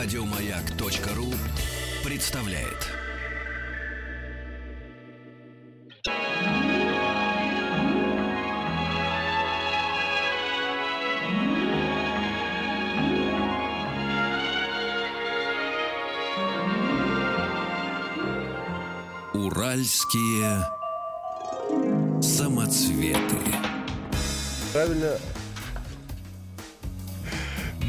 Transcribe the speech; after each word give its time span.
Радиомаяк.ру 0.00 1.34
представляет. 2.04 2.86
Уральские 19.34 20.64
самоцветы. 22.22 23.18
Правильно. 24.72 25.18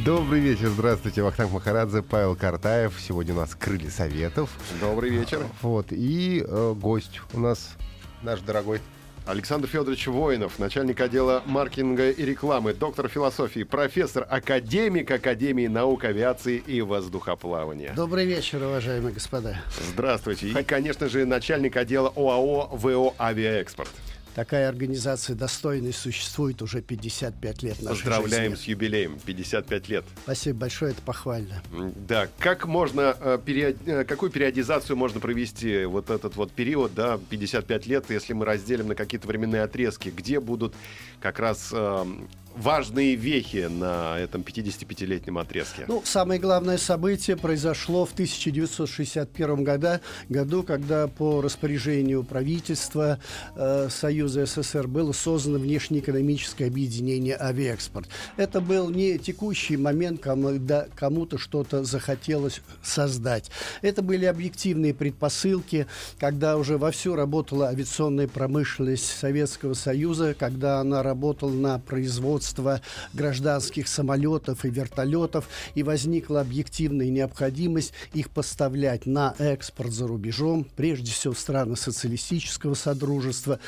Добрый 0.05 0.39
вечер, 0.39 0.69
здравствуйте, 0.69 1.21
Вахтанг 1.21 1.51
Махарадзе, 1.51 2.01
Павел 2.01 2.33
Картаев. 2.35 2.93
Сегодня 2.99 3.33
у 3.33 3.37
нас 3.37 3.53
крылья 3.53 3.89
советов. 3.89 4.49
Добрый 4.79 5.09
вечер. 5.09 5.45
Вот, 5.61 5.87
и 5.91 6.41
э, 6.47 6.73
гость 6.77 7.19
у 7.33 7.39
нас 7.39 7.75
наш 8.21 8.39
дорогой 8.39 8.79
Александр 9.25 9.67
Федорович 9.67 10.07
Воинов, 10.07 10.57
начальник 10.57 11.01
отдела 11.01 11.43
маркетинга 11.45 12.11
и 12.11 12.25
рекламы, 12.25 12.73
доктор 12.73 13.09
философии, 13.09 13.63
профессор, 13.63 14.25
академик 14.29 15.11
Академии 15.11 15.67
наук 15.67 16.05
авиации 16.05 16.57
и 16.57 16.81
воздухоплавания. 16.81 17.93
Добрый 17.93 18.25
вечер, 18.25 18.63
уважаемые 18.63 19.13
господа. 19.13 19.57
Здравствуйте. 19.91 20.47
И, 20.47 20.63
конечно 20.63 21.09
же, 21.09 21.25
начальник 21.25 21.75
отдела 21.75 22.13
ОАО 22.15 22.69
ВО 22.71 23.13
«Авиаэкспорт». 23.19 23.91
Такая 24.39 24.69
организация 24.69 25.35
достойной 25.35 25.91
существует 25.91 26.61
уже 26.61 26.81
55 26.81 27.61
лет 27.61 27.77
Поздравляем 27.85 28.51
жизни. 28.51 28.63
с 28.63 28.67
юбилеем, 28.69 29.19
55 29.25 29.89
лет. 29.89 30.05
Спасибо 30.23 30.59
большое, 30.59 30.91
это 30.93 31.01
похвально. 31.01 31.61
Да, 32.07 32.29
как 32.39 32.65
можно, 32.65 33.17
э, 33.19 33.37
период- 33.43 33.75
э, 33.85 34.05
какую 34.05 34.31
периодизацию 34.31 34.95
можно 34.95 35.19
провести 35.19 35.83
вот 35.83 36.09
этот 36.09 36.37
вот 36.37 36.53
период, 36.53 36.93
да, 36.95 37.19
55 37.29 37.85
лет, 37.85 38.05
если 38.07 38.31
мы 38.31 38.45
разделим 38.45 38.87
на 38.87 38.95
какие-то 38.95 39.27
временные 39.27 39.63
отрезки, 39.63 40.07
где 40.07 40.39
будут 40.39 40.73
как 41.19 41.39
раз 41.39 41.73
эм, 41.73 42.29
важные 42.55 43.15
вехи 43.15 43.67
на 43.69 44.17
этом 44.19 44.41
55-летнем 44.41 45.37
отрезке? 45.37 45.85
Ну, 45.87 46.01
самое 46.05 46.39
главное 46.39 46.77
событие 46.77 47.35
произошло 47.37 48.05
в 48.05 48.13
1961 48.13 49.63
года, 49.63 50.01
году, 50.29 50.63
когда 50.63 51.07
по 51.07 51.41
распоряжению 51.41 52.23
правительства 52.23 53.19
э, 53.55 53.89
Союза 53.89 54.28
СССР 54.29 54.87
было 54.87 55.11
создано 55.11 55.59
внешнеэкономическое 55.59 56.67
объединение 56.67 57.35
«Авиаэкспорт». 57.39 58.07
Это 58.37 58.61
был 58.61 58.89
не 58.89 59.17
текущий 59.17 59.77
момент, 59.77 60.21
когда 60.21 60.87
кому-то 60.95 61.37
что-то 61.37 61.83
захотелось 61.83 62.61
создать. 62.83 63.49
Это 63.81 64.01
были 64.01 64.25
объективные 64.25 64.93
предпосылки, 64.93 65.87
когда 66.19 66.57
уже 66.57 66.77
вовсю 66.77 67.15
работала 67.15 67.67
авиационная 67.67 68.27
промышленность 68.27 69.05
Советского 69.05 69.73
Союза, 69.73 70.35
когда 70.37 70.79
она 70.79 71.03
работала 71.03 71.51
на 71.51 71.79
производство 71.79 72.81
гражданских 73.13 73.87
самолетов 73.87 74.65
и 74.65 74.69
вертолетов, 74.69 75.49
и 75.75 75.83
возникла 75.83 76.41
объективная 76.41 77.09
необходимость 77.09 77.93
их 78.13 78.29
поставлять 78.29 79.05
на 79.05 79.35
экспорт 79.37 79.91
за 79.91 80.07
рубежом, 80.07 80.65
прежде 80.75 81.11
всего 81.11 81.33
в 81.33 81.39
страны 81.39 81.75
социалистического 81.75 82.73
содружества, 82.75 83.59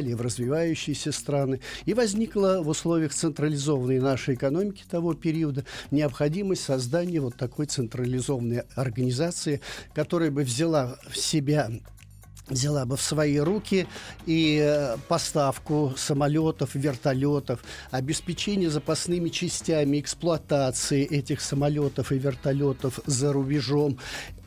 далее 0.00 0.16
в 0.16 0.22
развивающиеся 0.22 1.12
страны. 1.12 1.60
И 1.84 1.92
возникла 1.92 2.60
в 2.62 2.68
условиях 2.68 3.12
централизованной 3.12 4.00
нашей 4.00 4.34
экономики 4.34 4.82
того 4.90 5.12
периода 5.14 5.64
необходимость 5.90 6.62
создания 6.62 7.20
вот 7.20 7.36
такой 7.36 7.66
централизованной 7.66 8.62
организации, 8.76 9.60
которая 9.94 10.30
бы 10.30 10.42
взяла 10.42 10.96
в 11.08 11.16
себя 11.16 11.70
взяла 12.48 12.84
бы 12.84 12.96
в 12.96 13.00
свои 13.00 13.38
руки 13.38 13.86
и 14.26 14.58
э, 14.60 14.96
поставку 15.06 15.94
самолетов, 15.96 16.74
вертолетов, 16.74 17.62
обеспечение 17.92 18.70
запасными 18.70 19.28
частями 19.28 20.00
эксплуатации 20.00 21.04
этих 21.04 21.42
самолетов 21.42 22.10
и 22.10 22.18
вертолетов 22.18 22.98
за 23.06 23.32
рубежом, 23.32 23.98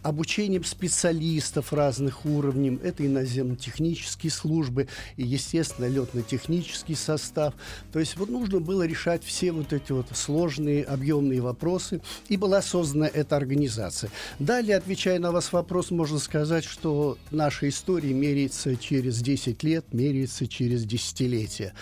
обучением 0.03 0.63
специалистов 0.63 1.73
разных 1.73 2.25
уровней, 2.25 2.79
это 2.83 3.03
и 3.03 3.07
наземно-технические 3.07 4.31
службы, 4.31 4.87
и, 5.17 5.23
естественно, 5.23 5.87
летно-технический 5.87 6.95
состав. 6.95 7.53
То 7.91 7.99
есть 7.99 8.17
вот 8.17 8.29
нужно 8.29 8.59
было 8.59 8.85
решать 8.85 9.23
все 9.23 9.51
вот 9.51 9.73
эти 9.73 9.91
вот 9.91 10.07
сложные 10.13 10.83
объемные 10.83 11.41
вопросы, 11.41 12.01
и 12.27 12.37
была 12.37 12.61
создана 12.61 13.07
эта 13.07 13.37
организация. 13.37 14.11
Далее, 14.39 14.77
отвечая 14.77 15.19
на 15.19 15.31
вас 15.31 15.51
вопрос, 15.53 15.89
можно 15.89 16.19
сказать, 16.19 16.65
что 16.65 17.17
наша 17.31 17.69
история 17.69 18.13
меряется 18.13 18.75
через 18.75 19.19
10 19.19 19.63
лет, 19.63 19.85
меряется 19.93 20.47
через 20.47 20.83
десятилетия. 20.83 21.73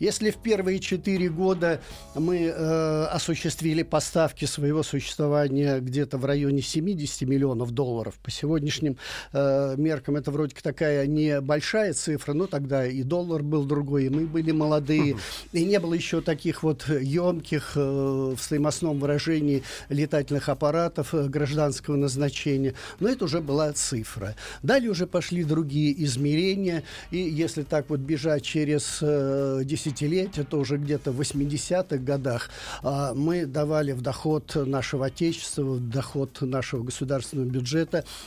Если 0.00 0.30
в 0.30 0.36
первые 0.36 0.80
четыре 0.80 1.28
года 1.28 1.80
мы 2.14 2.38
э, 2.38 3.04
осуществили 3.04 3.82
поставки 3.82 4.44
своего 4.44 4.82
существования 4.82 5.78
где-то 5.80 6.18
в 6.18 6.24
районе 6.24 6.62
70 6.62 7.22
миллионов 7.22 7.67
долларов, 7.70 8.14
по 8.22 8.30
сегодняшним 8.30 8.96
э, 9.32 9.74
меркам 9.76 10.16
это 10.16 10.30
вроде 10.30 10.54
как 10.54 10.62
такая 10.62 11.06
небольшая 11.06 11.92
цифра, 11.92 12.32
но 12.32 12.46
тогда 12.46 12.86
и 12.86 13.02
доллар 13.02 13.42
был 13.42 13.64
другой, 13.64 14.06
и 14.06 14.08
мы 14.08 14.26
были 14.26 14.52
молодые, 14.52 15.16
и 15.52 15.64
не 15.64 15.78
было 15.78 15.94
еще 15.94 16.20
таких 16.20 16.62
вот 16.62 16.88
емких 16.88 17.72
э, 17.76 17.80
в 17.80 18.38
стоимостном 18.38 18.98
выражении 18.98 19.62
летательных 19.88 20.48
аппаратов 20.48 21.14
э, 21.14 21.28
гражданского 21.28 21.96
назначения, 21.96 22.74
но 23.00 23.08
это 23.08 23.24
уже 23.24 23.40
была 23.40 23.72
цифра. 23.72 24.34
Далее 24.62 24.90
уже 24.90 25.06
пошли 25.06 25.44
другие 25.44 26.04
измерения, 26.04 26.82
и 27.10 27.18
если 27.18 27.62
так 27.62 27.90
вот 27.90 28.00
бежать 28.00 28.42
через 28.42 28.98
э, 29.02 29.62
десятилетия, 29.64 30.44
то 30.44 30.58
уже 30.58 30.76
где-то 30.76 31.12
в 31.12 31.20
80-х 31.20 31.98
годах 31.98 32.50
э, 32.82 33.12
мы 33.14 33.46
давали 33.46 33.92
в 33.92 34.02
доход 34.02 34.54
нашего 34.54 35.06
Отечества, 35.06 35.62
в 35.62 35.88
доход 35.88 36.40
нашего 36.40 36.82
государственного 36.82 37.46
бюджета 37.46 37.57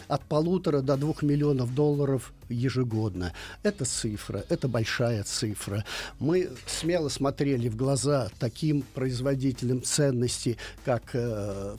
от 0.07 0.23
полутора 0.25 0.81
до 0.81 0.97
двух 0.97 1.23
миллионов 1.23 1.73
долларов 1.73 2.33
ежегодно. 2.49 3.33
Это 3.63 3.85
цифра, 3.85 4.43
это 4.49 4.67
большая 4.67 5.23
цифра. 5.23 5.85
Мы 6.19 6.49
смело 6.65 7.09
смотрели 7.09 7.69
в 7.69 7.75
глаза 7.75 8.29
таким 8.39 8.83
производителям 8.93 9.83
ценностей, 9.83 10.57
как 10.83 11.11
э, 11.13 11.77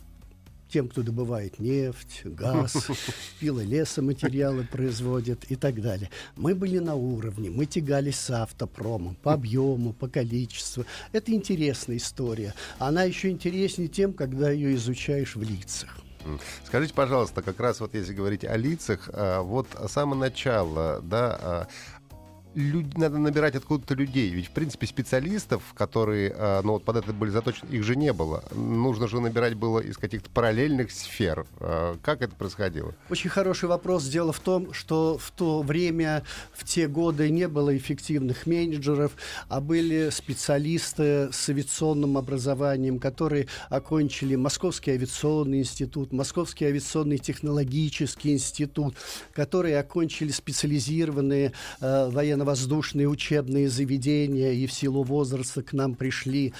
тем, 0.73 0.89
кто 0.89 1.03
добывает 1.03 1.59
нефть, 1.59 2.23
газ, 2.25 2.89
пилолесоматериалы 3.41 4.65
производят 4.65 5.45
и 5.45 5.57
так 5.57 5.81
далее. 5.83 6.09
Мы 6.37 6.55
были 6.55 6.79
на 6.79 6.95
уровне, 6.95 7.51
мы 7.51 7.67
тягались 7.67 8.19
с 8.19 8.31
автопромом 8.31 9.15
по 9.17 9.35
объему, 9.35 9.93
по 9.93 10.09
количеству. 10.09 10.87
Это 11.13 11.33
интересная 11.33 11.99
история. 11.99 12.55
Она 12.79 13.03
еще 13.05 13.29
интереснее 13.31 13.89
тем, 13.89 14.15
когда 14.15 14.51
ее 14.51 14.75
изучаешь 14.75 15.37
в 15.37 15.43
лицах. 15.43 15.99
Скажите, 16.65 16.95
пожалуйста, 16.95 17.43
как 17.43 17.59
раз 17.61 17.81
вот 17.81 17.95
если 17.95 18.15
говорить 18.15 18.45
о 18.45 18.57
лицах, 18.57 19.09
а, 19.13 19.43
вот 19.43 19.67
с 19.75 19.93
самого 19.93 20.19
начала, 20.19 21.01
да, 21.03 21.39
а, 21.41 21.69
люд- 22.55 22.97
надо 22.97 23.19
набирать 23.19 23.55
откуда-то 23.55 23.95
людей. 23.95 24.31
Ведь, 24.31 24.47
в 24.47 24.51
принципе, 24.51 24.87
специалистов, 24.87 25.63
которые 25.75 26.33
а, 26.37 26.63
ну, 26.63 26.73
вот 26.73 26.85
под 26.85 26.97
это 26.97 27.13
были 27.13 27.31
заточены, 27.31 27.69
их 27.71 27.83
же 27.85 27.97
не 27.97 28.13
было. 28.13 28.45
Нужно 28.53 29.09
же 29.09 29.21
набирать 29.21 29.55
было 29.55 29.79
из 29.79 29.97
каких-то 29.97 30.31
параллельных 30.31 30.91
сфер. 30.91 31.47
А, 31.61 31.97
Как 32.03 32.23
это 32.23 32.35
происходило? 32.35 32.95
Очень 33.11 33.31
хороший 33.31 33.69
вопрос. 33.69 34.05
Дело 34.05 34.33
в 34.33 34.41
том, 34.41 34.73
что 34.73 35.19
в 35.19 35.31
то 35.31 35.63
время, 35.63 36.23
в 36.53 36.65
те 36.65 36.89
годы 36.89 37.31
не 37.31 37.49
было 37.49 37.77
эффективных 37.77 38.47
менеджеров, 38.47 39.13
а 39.49 39.61
были 39.61 40.11
специалисты 40.11 41.33
с 41.33 41.49
авиационным 41.49 42.17
образованием, 42.19 42.99
которые 42.99 43.49
окончили 43.69 44.37
Московский 44.37 44.93
авиационный 44.93 45.61
институт, 45.61 46.13
Московский 46.13 46.67
авиационный 46.67 47.19
технологический 47.19 48.33
институт, 48.33 48.95
которые 49.33 49.79
окончили 49.79 50.31
специализированные 50.31 51.53
э, 51.81 52.09
военно-воздушные 52.43 53.09
учебные 53.09 53.69
заведения 53.69 54.53
и 54.53 54.67
в 54.67 54.73
силу 54.73 55.03
возраста 55.03 55.63
к 55.63 55.73
нам 55.73 55.95
пришли. 55.95 56.53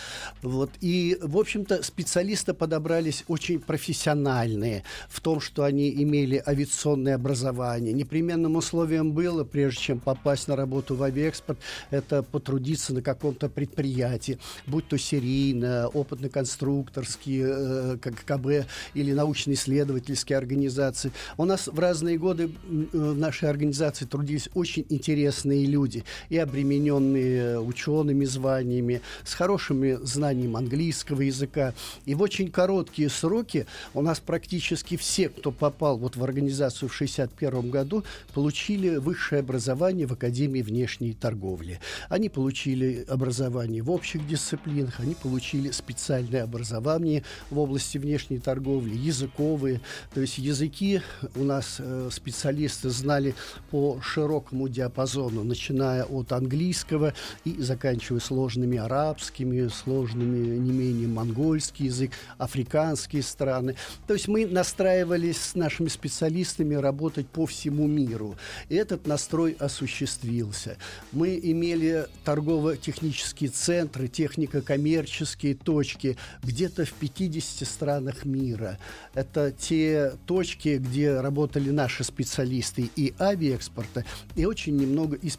Вот. 0.43 0.71
И, 0.81 1.19
в 1.21 1.37
общем-то, 1.37 1.83
специалисты 1.83 2.55
подобрались 2.55 3.25
очень 3.29 3.61
профессиональные 3.61 4.85
в 5.09 5.21
том, 5.21 5.41
что 5.41 5.65
они 5.65 5.91
имели 5.91 6.43
авиационное 6.47 7.15
образование. 7.15 7.93
Непременным 7.93 8.57
условием 8.57 9.13
было, 9.13 9.45
прежде 9.45 9.81
чем 9.81 10.01
попасть 10.01 10.49
на 10.49 10.57
работу 10.57 10.95
в 10.95 11.03
авиаэкспорт, 11.03 11.59
это 11.91 12.23
потрудиться 12.23 12.95
на 12.95 13.03
каком-то 13.03 13.49
предприятии, 13.49 14.39
будь 14.67 14.89
то 14.89 14.99
серийно, 14.99 15.89
опытно-конструкторские, 15.93 17.47
э, 17.49 17.99
как 18.01 18.25
КБ 18.25 18.67
или 18.95 19.13
научно-исследовательские 19.13 20.39
организации. 20.39 21.13
У 21.37 21.45
нас 21.45 21.67
в 21.67 21.79
разные 21.79 22.19
годы 22.19 22.45
э, 22.45 22.87
в 22.93 23.19
нашей 23.19 23.49
организации 23.49 24.05
трудились 24.05 24.49
очень 24.55 24.87
интересные 24.89 25.65
люди, 25.73 26.05
и 26.29 26.37
обремененные 26.37 27.61
учеными 27.61 28.25
званиями, 28.25 29.01
с 29.25 29.35
хорошими 29.35 29.99
знанием 30.03 30.57
английского 30.57 31.23
языка. 31.23 31.75
И 32.05 32.15
в 32.15 32.23
очень 32.23 32.51
короткие 32.51 33.09
сроки 33.09 33.67
у 33.95 34.03
нас 34.03 34.21
практически 34.21 34.97
все, 34.97 35.29
кто 35.29 35.51
попал 35.51 35.97
вот 35.99 36.17
в 36.17 36.23
организацию 36.23 36.89
в 36.89 36.95
1961 36.95 37.71
году, 37.71 38.05
получили 38.35 38.97
высшее 38.97 39.41
образование 39.41 40.07
в 40.07 40.13
Академии 40.13 40.63
внешней 40.63 41.15
торговли. 41.15 41.81
Они 42.09 42.29
получили 42.29 43.05
образование 43.09 43.83
в 43.83 43.91
общих 43.91 44.27
дисциплинах, 44.27 45.01
они 45.01 45.15
получили 45.15 45.71
специальное 45.71 46.45
образование 46.45 47.25
в 47.51 47.59
области 47.59 47.99
внешней 47.99 48.39
торговли, 48.39 48.95
языковые. 48.95 49.81
То 50.15 50.21
есть 50.21 50.39
языки 50.39 51.01
у 51.35 51.45
нас 51.45 51.77
э, 51.79 52.11
специалисты 52.13 52.91
знали 52.91 53.35
по 53.71 54.01
широкому 54.03 54.69
диапазону, 54.69 55.45
начиная 55.63 56.05
от 56.05 56.33
английского 56.33 57.15
и 57.45 57.55
заканчивая 57.63 58.21
сложными 58.21 58.79
арабскими, 58.79 59.69
сложными 59.69 60.57
не 60.57 60.73
менее 60.73 61.07
монгольский 61.07 61.87
язык, 61.87 62.11
африканские 62.39 63.23
страны. 63.23 63.77
То 64.09 64.15
есть 64.15 64.27
мы 64.27 64.47
настраивались 64.47 65.41
с 65.41 65.55
нашими 65.55 65.89
специалистами 65.89 66.75
работать 66.75 67.29
по 67.29 67.47
всему 67.47 67.87
миру. 67.87 68.35
И 68.69 68.75
этот 68.75 69.07
настрой 69.07 69.53
осуществился. 69.53 70.79
Мы 71.13 71.39
имели 71.41 72.07
торгово-технические 72.25 73.51
центры, 73.51 74.09
технико-коммерческие 74.09 75.55
точки 75.55 76.17
где-то 76.43 76.87
в 76.87 76.93
50 76.95 77.69
странах 77.69 78.25
мира. 78.25 78.79
Это 79.15 79.53
те 79.53 80.15
точки, 80.27 80.79
где 80.79 81.21
работали 81.21 81.71
наши 81.71 82.03
специалисты 82.03 82.91
и 82.97 83.15
авиаэкспорта, 83.21 84.05
и 84.35 84.45
очень 84.45 84.77
немного 84.77 85.17
из. 85.17 85.37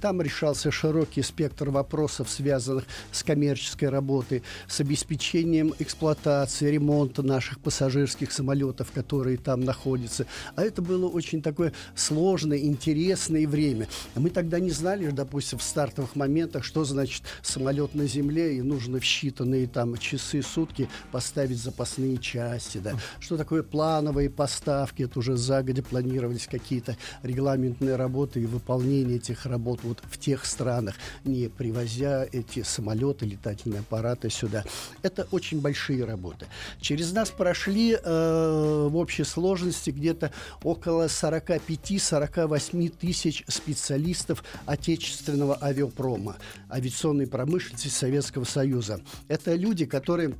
Там 0.00 0.20
решался 0.22 0.70
широкий 0.70 1.22
спектр 1.22 1.70
вопросов, 1.70 2.28
связанных 2.30 2.84
с 3.12 3.22
коммерческой 3.22 3.88
работой, 3.88 4.42
с 4.68 4.80
обеспечением 4.80 5.74
эксплуатации, 5.78 6.70
ремонта 6.70 7.22
наших 7.22 7.58
пассажирских 7.60 8.32
самолетов, 8.32 8.90
которые 8.92 9.36
там 9.36 9.60
находятся. 9.60 10.26
А 10.56 10.62
это 10.62 10.82
было 10.82 11.08
очень 11.08 11.42
такое 11.42 11.72
сложное, 11.94 12.58
интересное 12.58 13.46
время. 13.46 13.88
Мы 14.14 14.30
тогда 14.30 14.60
не 14.60 14.70
знали, 14.70 15.10
допустим, 15.10 15.58
в 15.58 15.62
стартовых 15.62 16.16
моментах, 16.16 16.64
что 16.64 16.84
значит 16.84 17.22
самолет 17.42 17.94
на 17.94 18.06
земле, 18.06 18.56
и 18.56 18.62
нужно 18.62 19.00
в 19.00 19.02
считанные 19.02 19.68
там 19.68 19.96
часы, 19.96 20.42
сутки 20.42 20.88
поставить 21.12 21.58
запасные 21.58 22.18
части. 22.18 22.78
Да. 22.78 22.94
Что 23.20 23.36
такое 23.36 23.62
плановые 23.62 24.30
поставки? 24.30 25.02
Это 25.02 25.18
уже 25.18 25.36
загодя 25.36 25.82
планировались 25.82 26.46
какие-то 26.46 26.96
регламентные 27.22 27.96
работы 27.96 28.40
и 28.40 28.46
выполнение 28.46 28.93
этих 29.02 29.46
работ 29.46 29.80
вот 29.82 30.02
в 30.10 30.18
тех 30.18 30.44
странах, 30.44 30.94
не 31.24 31.48
привозя 31.48 32.26
эти 32.30 32.62
самолеты, 32.62 33.26
летательные 33.26 33.80
аппараты 33.80 34.30
сюда. 34.30 34.64
Это 35.02 35.26
очень 35.30 35.60
большие 35.60 36.04
работы. 36.04 36.46
Через 36.80 37.12
нас 37.12 37.30
прошли 37.30 37.92
э, 37.92 38.88
в 38.90 38.96
общей 38.96 39.24
сложности 39.24 39.90
где-то 39.90 40.30
около 40.62 41.06
45-48 41.06 42.88
тысяч 42.98 43.44
специалистов 43.48 44.44
отечественного 44.66 45.62
авиапрома, 45.62 46.36
авиационной 46.70 47.26
промышленности 47.26 47.88
Советского 47.88 48.44
Союза. 48.44 49.00
Это 49.28 49.54
люди, 49.54 49.86
которые 49.86 50.34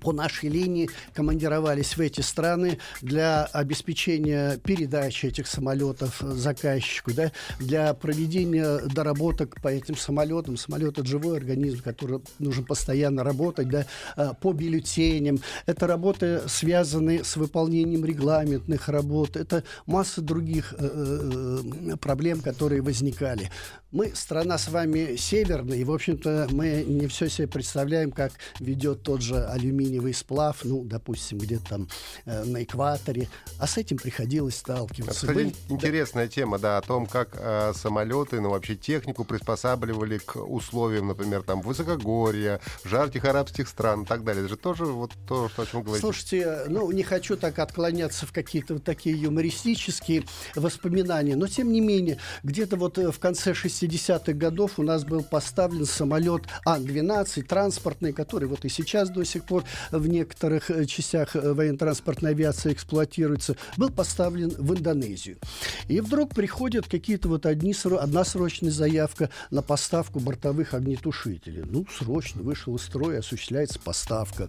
по 0.00 0.12
нашей 0.12 0.48
линии 0.48 0.90
командировались 1.12 1.96
в 1.96 2.00
эти 2.00 2.20
страны 2.20 2.78
для 3.00 3.44
обеспечения 3.44 4.58
передачи 4.58 5.26
этих 5.26 5.46
самолетов 5.46 6.20
заказчику, 6.20 7.12
да, 7.12 7.32
для 7.58 7.94
проведения 7.94 8.78
доработок 8.86 9.60
по 9.60 9.68
этим 9.68 9.96
самолетам. 9.96 10.56
Самолет— 10.56 10.98
это 10.98 11.06
живой 11.06 11.38
организм, 11.38 11.82
который 11.82 12.20
нужно 12.38 12.64
постоянно 12.64 13.24
работать, 13.24 13.68
да, 13.68 13.86
а, 14.16 14.34
по 14.34 14.52
бюллетеням. 14.52 15.40
Это 15.66 15.86
работы, 15.86 16.42
связанные 16.46 17.24
с 17.24 17.36
выполнением 17.36 18.04
регламентных 18.04 18.88
работ. 18.88 19.36
Это 19.36 19.64
масса 19.86 20.20
других 20.20 20.74
э, 20.78 21.60
э, 21.92 21.96
проблем, 21.96 22.40
которые 22.40 22.82
возникали. 22.82 23.50
Мы 23.94 24.10
страна 24.14 24.58
с 24.58 24.68
вами 24.68 25.14
северная, 25.16 25.78
и, 25.78 25.84
в 25.84 25.92
общем-то, 25.92 26.48
мы 26.50 26.84
не 26.84 27.06
все 27.06 27.28
себе 27.28 27.46
представляем, 27.46 28.10
как 28.10 28.32
ведет 28.58 29.02
тот 29.02 29.22
же 29.22 29.36
алюминиевый 29.84 30.14
сплав, 30.14 30.64
ну, 30.64 30.82
допустим, 30.84 31.38
где-то 31.38 31.64
там 31.68 31.88
э, 32.24 32.44
на 32.44 32.62
экваторе. 32.62 33.28
А 33.58 33.66
с 33.66 33.76
этим 33.76 33.98
приходилось 33.98 34.56
сталкиваться. 34.56 35.26
Кстати, 35.26 35.34
Были- 35.34 35.54
интересная 35.68 36.28
тема, 36.28 36.58
да, 36.58 36.78
о 36.78 36.82
том, 36.82 37.06
как 37.06 37.30
э, 37.34 37.72
самолеты, 37.74 38.40
ну, 38.40 38.50
вообще 38.50 38.76
технику 38.76 39.24
приспосабливали 39.24 40.18
к 40.18 40.36
условиям, 40.36 41.08
например, 41.08 41.42
там, 41.42 41.60
высокогорья, 41.60 42.60
жарких 42.84 43.24
арабских 43.24 43.68
стран 43.68 44.02
и 44.02 44.06
так 44.06 44.24
далее. 44.24 44.42
Это 44.44 44.50
же 44.50 44.56
тоже 44.56 44.84
вот 44.86 45.12
то, 45.26 45.48
что, 45.48 45.62
о 45.62 45.66
чем 45.66 45.82
говорите. 45.82 46.00
Слушайте, 46.00 46.64
ну, 46.68 46.90
не 46.90 47.02
хочу 47.02 47.36
так 47.36 47.58
отклоняться 47.58 48.26
в 48.26 48.32
какие-то 48.32 48.74
вот 48.74 48.84
такие 48.84 49.20
юмористические 49.20 50.24
воспоминания, 50.54 51.36
но, 51.36 51.46
тем 51.46 51.72
не 51.72 51.80
менее, 51.80 52.18
где-то 52.42 52.76
вот 52.76 52.98
э, 52.98 53.10
в 53.10 53.18
конце 53.18 53.52
60-х 53.52 54.32
годов 54.32 54.78
у 54.78 54.82
нас 54.82 55.04
был 55.04 55.22
поставлен 55.22 55.86
самолет 55.86 56.42
Ан-12 56.64 57.42
транспортный, 57.42 58.12
который 58.12 58.48
вот 58.48 58.64
и 58.64 58.68
сейчас 58.68 59.10
до 59.10 59.24
сих 59.24 59.44
пор 59.44 59.63
в 59.90 60.06
некоторых 60.06 60.70
э, 60.70 60.84
частях 60.86 61.36
э, 61.36 61.52
военно-транспортной 61.52 62.32
авиации 62.32 62.72
эксплуатируется, 62.72 63.56
был 63.76 63.90
поставлен 63.90 64.50
в 64.50 64.74
Индонезию. 64.74 65.36
И 65.88 66.00
вдруг 66.00 66.34
приходят 66.34 66.86
какие-то 66.86 67.28
вот 67.28 67.46
одни, 67.46 67.74
одна 67.98 68.24
срочная 68.24 68.70
заявка 68.70 69.30
на 69.50 69.62
поставку 69.62 70.20
бортовых 70.20 70.74
огнетушителей. 70.74 71.62
Ну, 71.66 71.86
срочно 71.98 72.42
вышел 72.42 72.76
из 72.76 72.82
строя, 72.82 73.20
осуществляется 73.20 73.78
поставка. 73.78 74.48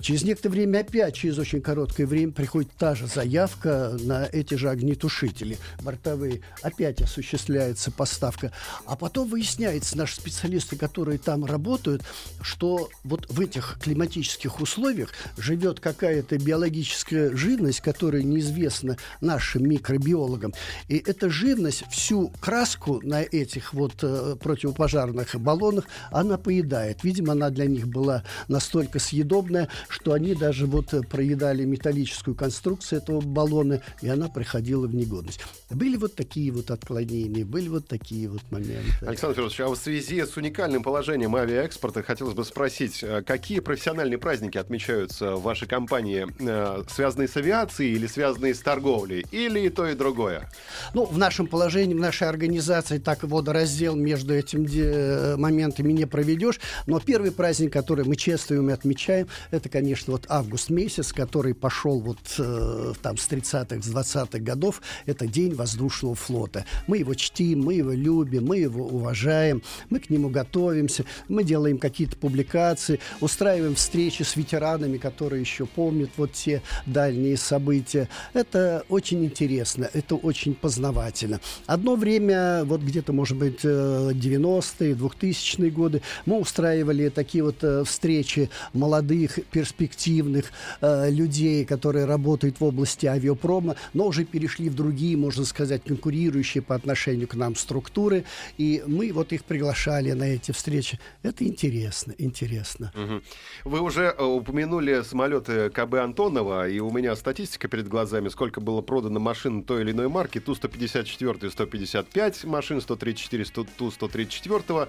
Через 0.00 0.22
некоторое 0.22 0.54
время 0.54 0.80
опять, 0.80 1.14
через 1.14 1.38
очень 1.38 1.60
короткое 1.60 2.06
время, 2.06 2.32
приходит 2.32 2.70
та 2.78 2.94
же 2.94 3.06
заявка 3.06 3.96
на 4.00 4.26
эти 4.26 4.54
же 4.54 4.70
огнетушители 4.70 5.58
бортовые. 5.82 6.42
Опять 6.62 7.00
осуществляется 7.00 7.90
поставка. 7.90 8.52
А 8.86 8.96
потом 8.96 9.28
выясняется, 9.28 9.96
наши 9.96 10.16
специалисты, 10.16 10.76
которые 10.76 11.18
там 11.18 11.44
работают, 11.44 12.02
что 12.40 12.88
вот 13.02 13.30
в 13.30 13.40
этих 13.40 13.78
климатических 13.82 14.53
условиях 14.60 15.10
живет 15.36 15.80
какая-то 15.80 16.38
биологическая 16.38 17.34
живность, 17.36 17.80
которая 17.80 18.22
неизвестна 18.22 18.96
нашим 19.20 19.68
микробиологам. 19.68 20.52
И 20.88 20.96
эта 20.96 21.30
живность 21.30 21.84
всю 21.90 22.28
краску 22.40 23.00
на 23.02 23.22
этих 23.22 23.74
вот 23.74 23.94
э, 24.02 24.36
противопожарных 24.40 25.34
баллонах 25.36 25.84
она 26.10 26.38
поедает. 26.38 27.04
Видимо, 27.04 27.32
она 27.32 27.50
для 27.50 27.66
них 27.66 27.88
была 27.88 28.24
настолько 28.48 28.98
съедобная, 28.98 29.68
что 29.88 30.12
они 30.12 30.34
даже 30.34 30.66
вот 30.66 30.92
э, 30.94 31.02
проедали 31.02 31.64
металлическую 31.64 32.34
конструкцию 32.34 33.00
этого 33.00 33.20
баллона, 33.20 33.80
и 34.02 34.08
она 34.08 34.28
приходила 34.28 34.86
в 34.86 34.94
негодность. 34.94 35.40
Были 35.70 35.96
вот 35.96 36.14
такие 36.14 36.50
вот 36.52 36.70
отклонения, 36.70 37.44
были 37.44 37.68
вот 37.68 37.88
такие 37.88 38.28
вот 38.28 38.42
моменты. 38.50 38.92
Александр 39.02 39.34
Федорович, 39.34 39.60
а 39.60 39.68
в 39.68 39.76
связи 39.76 40.22
с 40.22 40.36
уникальным 40.36 40.82
положением 40.82 41.34
авиаэкспорта 41.36 42.02
хотелось 42.02 42.34
бы 42.34 42.44
спросить, 42.44 43.02
э, 43.02 43.22
какие 43.22 43.60
профессиональные 43.60 44.18
праздники 44.18 44.43
отмечаются 44.52 45.36
в 45.36 45.42
вашей 45.42 45.68
компании, 45.68 46.26
э, 46.38 46.82
связанные 46.88 47.28
с 47.28 47.36
авиацией 47.36 47.94
или 47.94 48.06
связанные 48.06 48.54
с 48.54 48.60
торговлей, 48.60 49.24
или 49.30 49.60
и 49.60 49.68
то, 49.68 49.86
и 49.86 49.94
другое? 49.94 50.50
Ну, 50.94 51.04
в 51.04 51.18
нашем 51.18 51.46
положении, 51.46 51.94
в 51.94 52.00
нашей 52.00 52.28
организации 52.28 52.98
так 52.98 53.22
водораздел 53.22 53.96
между 53.96 54.34
этими 54.34 54.68
э, 54.74 55.36
моментами 55.36 55.92
не 55.92 56.06
проведешь. 56.06 56.60
Но 56.86 57.00
первый 57.00 57.32
праздник, 57.32 57.72
который 57.72 58.04
мы 58.04 58.16
чествуем 58.16 58.70
и 58.70 58.72
отмечаем, 58.72 59.28
это, 59.50 59.68
конечно, 59.68 60.12
вот 60.12 60.26
август 60.28 60.70
месяц, 60.70 61.12
который 61.12 61.54
пошел 61.54 62.00
вот 62.00 62.18
э, 62.38 62.92
там 63.02 63.16
с 63.16 63.28
30-х, 63.28 63.82
с 63.82 63.94
20-х 63.94 64.38
годов. 64.38 64.82
Это 65.06 65.26
День 65.26 65.54
воздушного 65.54 66.14
флота. 66.14 66.64
Мы 66.86 66.98
его 66.98 67.14
чтим, 67.14 67.64
мы 67.64 67.74
его 67.74 67.92
любим, 67.92 68.46
мы 68.46 68.58
его 68.58 68.86
уважаем, 68.86 69.62
мы 69.90 70.00
к 70.00 70.10
нему 70.10 70.28
готовимся, 70.28 71.04
мы 71.28 71.44
делаем 71.44 71.78
какие-то 71.78 72.16
публикации, 72.16 73.00
устраиваем 73.20 73.74
встречи 73.74 74.22
с 74.22 74.33
ветеранами, 74.36 74.98
которые 74.98 75.40
еще 75.40 75.66
помнят 75.66 76.10
вот 76.16 76.32
те 76.32 76.62
дальние 76.86 77.36
события. 77.36 78.08
Это 78.32 78.84
очень 78.88 79.24
интересно, 79.24 79.88
это 79.92 80.14
очень 80.16 80.54
познавательно. 80.54 81.40
Одно 81.66 81.96
время, 81.96 82.64
вот 82.64 82.80
где-то, 82.80 83.12
может 83.12 83.36
быть, 83.36 83.60
э, 83.64 84.10
90-е, 84.12 84.94
2000-е 84.94 85.70
годы, 85.70 86.02
мы 86.26 86.38
устраивали 86.38 87.08
такие 87.08 87.44
вот 87.44 87.62
э, 87.62 87.84
встречи 87.84 88.50
молодых, 88.72 89.38
перспективных 89.50 90.52
э, 90.80 91.10
людей, 91.10 91.64
которые 91.64 92.04
работают 92.04 92.60
в 92.60 92.64
области 92.64 93.06
авиапрома, 93.06 93.76
но 93.92 94.06
уже 94.06 94.24
перешли 94.24 94.68
в 94.68 94.74
другие, 94.74 95.16
можно 95.16 95.44
сказать, 95.44 95.82
конкурирующие 95.84 96.62
по 96.62 96.74
отношению 96.74 97.28
к 97.28 97.34
нам 97.34 97.56
структуры, 97.56 98.24
и 98.58 98.82
мы 98.86 99.12
вот 99.12 99.32
их 99.32 99.44
приглашали 99.44 100.12
на 100.12 100.24
эти 100.24 100.52
встречи. 100.52 100.98
Это 101.22 101.44
интересно, 101.44 102.14
интересно. 102.18 102.92
Мгм. 102.94 103.22
Вы 103.64 103.80
уже 103.80 104.14
э, 104.16 104.23
упомянули 104.26 105.02
самолеты 105.02 105.70
КБ 105.70 105.94
Антонова, 105.94 106.68
и 106.68 106.78
у 106.80 106.90
меня 106.90 107.14
статистика 107.16 107.68
перед 107.68 107.88
глазами, 107.88 108.28
сколько 108.28 108.60
было 108.60 108.80
продано 108.82 109.20
машин 109.20 109.62
той 109.62 109.82
или 109.82 109.92
иной 109.92 110.08
марки, 110.08 110.40
Ту-154, 110.40 111.50
155 111.50 112.44
машин, 112.44 112.80
134, 112.80 113.44
Ту-134, 113.78 114.86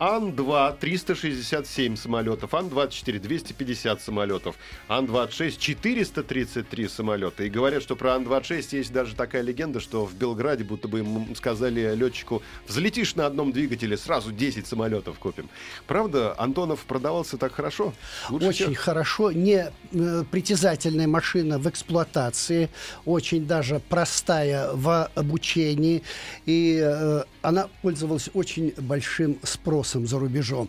Ан-2 0.00 0.78
367 0.80 1.94
самолетов, 1.94 2.54
Ан-24 2.54 3.18
250 3.18 4.00
самолетов, 4.00 4.56
Ан-26 4.88 5.58
433 5.58 6.88
самолета. 6.88 7.44
И 7.44 7.50
говорят, 7.50 7.82
что 7.82 7.96
про 7.96 8.14
Ан-26 8.14 8.76
есть 8.78 8.92
даже 8.94 9.14
такая 9.14 9.42
легенда, 9.42 9.78
что 9.78 10.06
в 10.06 10.14
Белграде 10.14 10.64
будто 10.64 10.88
бы 10.88 11.00
ему 11.00 11.34
сказали 11.34 11.94
летчику, 11.94 12.42
взлетишь 12.66 13.14
на 13.14 13.26
одном 13.26 13.52
двигателе, 13.52 13.98
сразу 13.98 14.32
10 14.32 14.66
самолетов 14.66 15.18
купим. 15.18 15.50
Правда, 15.86 16.34
Антонов 16.38 16.80
продавался 16.86 17.36
так 17.36 17.52
хорошо? 17.52 17.92
Лучше 18.30 18.46
очень 18.46 18.66
всех? 18.66 18.78
хорошо. 18.78 19.32
Не 19.32 19.70
э, 19.92 20.24
притязательная 20.30 21.08
машина 21.08 21.58
в 21.58 21.68
эксплуатации, 21.68 22.70
очень 23.04 23.46
даже 23.46 23.82
простая 23.90 24.70
в 24.72 25.10
обучении. 25.14 26.02
И 26.46 26.80
э, 26.82 27.24
она 27.42 27.68
пользовалась 27.82 28.30
очень 28.32 28.72
большим 28.78 29.38
спросом 29.42 29.89
спросом 29.90 30.06
за 30.06 30.18
рубежом. 30.18 30.68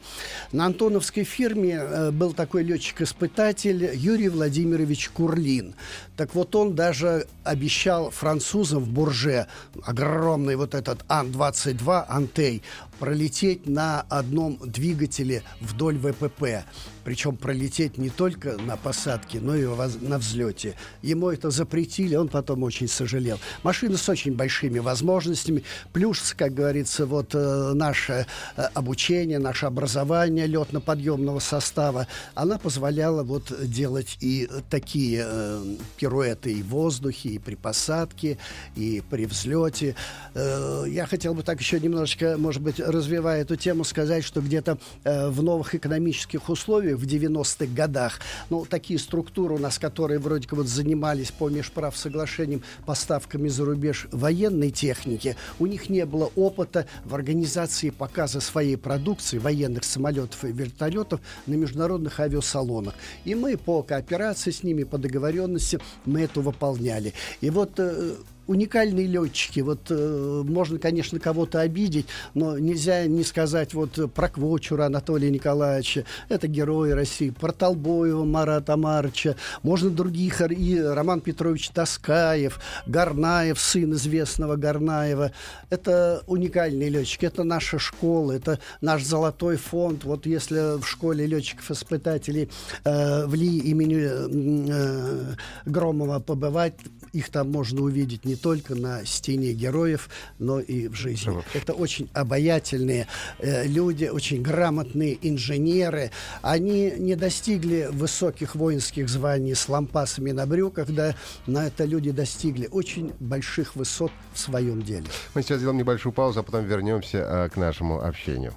На 0.51 0.65
антоновской 0.65 1.23
фирме 1.23 1.75
э, 1.75 2.11
был 2.11 2.33
такой 2.33 2.63
летчик-испытатель 2.63 3.91
Юрий 3.93 4.29
Владимирович 4.29 5.09
Курлин. 5.09 5.75
Так 6.17 6.35
вот, 6.35 6.55
он 6.55 6.75
даже 6.75 7.27
обещал 7.43 8.09
французам 8.09 8.83
в 8.83 8.89
Бурже 8.89 9.47
огромный 9.83 10.55
вот 10.55 10.73
этот 10.73 11.03
Ан-22 11.07 12.05
Антей 12.07 12.61
пролететь 12.99 13.67
на 13.67 14.01
одном 14.09 14.57
двигателе 14.63 15.43
вдоль 15.59 15.97
ВПП. 15.97 16.65
Причем 17.03 17.36
пролететь 17.36 17.98
не 17.98 18.10
только 18.10 18.58
на 18.58 18.77
посадке, 18.77 19.39
но 19.39 19.55
и 19.55 19.65
на 20.01 20.17
взлете. 20.17 20.75
Ему 21.01 21.29
это 21.29 21.50
запретили, 21.50 22.15
он 22.15 22.27
потом 22.27 22.63
очень 22.63 22.88
сожалел. 22.88 23.39
Машина 23.63 23.98
с 23.98 24.08
очень 24.10 24.36
большими 24.36 24.79
возможностями. 24.79 25.63
Плюс, 25.93 26.34
как 26.38 26.53
говорится, 26.53 27.05
вот 27.05 27.34
э, 27.34 27.72
наше 27.74 28.25
э, 28.55 28.62
обучение, 28.74 29.39
наше 29.39 29.65
образование 29.65 30.48
летно-подъемного 30.48 31.39
состава, 31.39 32.08
она 32.36 32.58
позволяла 32.58 33.24
вот 33.24 33.51
делать 33.67 34.17
и 34.22 34.50
такие 34.70 35.25
э, 35.27 35.63
пируэты 35.98 36.53
и 36.53 36.62
в 36.62 36.67
воздухе, 36.67 37.29
и 37.29 37.39
при 37.39 37.55
посадке, 37.55 38.38
и 38.75 39.01
при 39.10 39.25
взлете. 39.25 39.96
Э, 40.34 40.86
я 40.88 41.05
хотел 41.05 41.34
бы 41.34 41.43
так 41.43 41.60
еще 41.60 41.79
немножечко, 41.79 42.36
может 42.38 42.62
быть, 42.62 42.79
развивая 42.79 43.41
эту 43.41 43.55
тему, 43.55 43.84
сказать, 43.84 44.24
что 44.24 44.41
где-то 44.41 44.77
в 45.03 45.41
новых 45.41 45.75
экономических 45.75 46.50
условиях 46.50 46.90
в 46.95 47.03
90-х 47.03 47.74
годах, 47.74 48.19
ну, 48.50 48.65
такие 48.65 49.00
структуры 49.00 49.55
у 49.55 49.57
нас, 49.57 49.79
которые 49.79 50.19
вроде 50.19 50.48
как 50.48 50.57
вот 50.57 50.67
занимались 50.67 51.31
по 51.31 51.50
межправ 51.50 51.98
соглашениям 51.98 52.63
поставками 52.86 53.48
за 53.48 53.65
рубеж 53.65 54.07
военной 54.12 54.71
техники, 54.71 55.36
у 55.60 55.65
них 55.65 55.89
не 55.89 56.05
было 56.05 56.31
опыта 56.36 56.86
в 57.05 57.15
организации 57.15 57.89
показа 57.89 58.39
своей 58.39 58.77
продукции, 58.77 59.38
военных 59.38 59.83
самолетов 59.83 60.43
и 60.45 60.51
вертолетов 60.51 61.21
на 61.48 61.53
международных 61.53 62.19
авиасалонах. 62.19 62.93
И 63.25 63.36
мы 63.36 63.57
по 63.57 63.83
кооперации 63.83 64.51
с 64.51 64.63
ними, 64.63 64.83
по 64.83 64.98
договоренности, 64.98 65.79
мы 66.05 66.21
это 66.21 66.41
выполняли. 66.41 67.13
И 67.41 67.50
вот 67.50 67.74
э, 67.77 68.15
уникальные 68.48 69.07
летчики. 69.07 69.60
Вот 69.62 69.88
э, 69.89 70.43
можно, 70.45 70.79
конечно, 70.79 71.19
кого-то 71.19 71.60
обидеть, 71.60 72.07
но 72.33 72.57
нельзя 72.57 73.05
не 73.05 73.24
сказать 73.24 73.74
вот 73.74 74.13
про 74.13 74.29
Квочура 74.29 74.86
Анатолия 74.86 75.29
Николаевича. 75.29 76.05
Это 76.29 76.48
герои 76.48 76.91
России. 76.91 77.29
Про 77.29 77.51
Толбоева 77.51 78.25
Марата 78.25 78.77
Марча. 78.77 79.36
Можно 79.63 79.89
других. 79.89 80.41
И 80.41 80.79
Роман 80.79 81.21
Петрович 81.21 81.69
Таскаев, 81.69 82.60
Горнаев, 82.86 83.60
сын 83.60 83.93
известного 83.93 84.55
Горнаева. 84.55 85.31
Это 85.69 86.24
уникальные 86.27 86.89
летчики. 86.89 87.25
Это 87.25 87.43
наша 87.43 87.79
школа. 87.79 88.33
Это 88.33 88.60
наш 88.81 89.03
золотой 89.03 89.57
фонд. 89.57 90.03
Вот 90.03 90.25
если 90.25 90.79
в 90.79 90.86
школе 90.86 91.25
летчиков-испытателей 91.25 92.50
э, 92.83 93.25
в 93.25 93.33
Ли 93.36 93.57
имени 93.60 94.01
э, 94.01 95.36
Громова 95.65 96.19
побывать, 96.19 96.75
их 97.13 97.30
там 97.30 97.51
можно 97.51 97.82
увидеть 97.82 98.25
не 98.25 98.36
только 98.36 98.75
на 98.75 99.06
стене 99.06 99.53
героев, 99.53 100.10
но 100.39 100.60
и 100.60 100.88
в 100.88 100.96
жизни. 100.96 101.34
Это 101.53 101.74
очень 101.74 102.10
обаятельные 102.13 103.08
э, 103.39 103.68
люди, 103.68 104.06
очень 104.06 104.41
грамотные 104.41 105.18
инженеры. 105.22 106.12
Они 106.41 106.91
не 106.98 107.15
достигли 107.15 107.89
высоких 107.91 108.56
воинских 108.56 109.10
званий 109.10 109.56
с 109.56 109.68
лампасами 109.68 110.32
на 110.32 110.46
брюках, 110.46 110.89
да, 110.89 111.15
но 111.48 111.62
это 111.62 111.86
люди 111.86 112.12
достигли 112.12 112.68
очень 112.72 113.12
больших 113.20 113.75
высот 113.75 114.12
в 114.34 114.39
своем 114.39 114.82
деле. 114.82 115.06
Мы 115.34 115.41
сейчас 115.41 115.58
сделаем 115.58 115.77
небольшую 115.77 116.13
паузу, 116.13 116.39
а 116.39 116.44
потом 116.44 116.65
вернемся 116.65 117.18
э, 117.18 117.50
к 117.50 117.58
нашему 117.58 118.01
общению. 118.01 118.53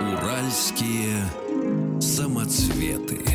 Уральские 0.00 1.24
самоцветы. 2.00 3.27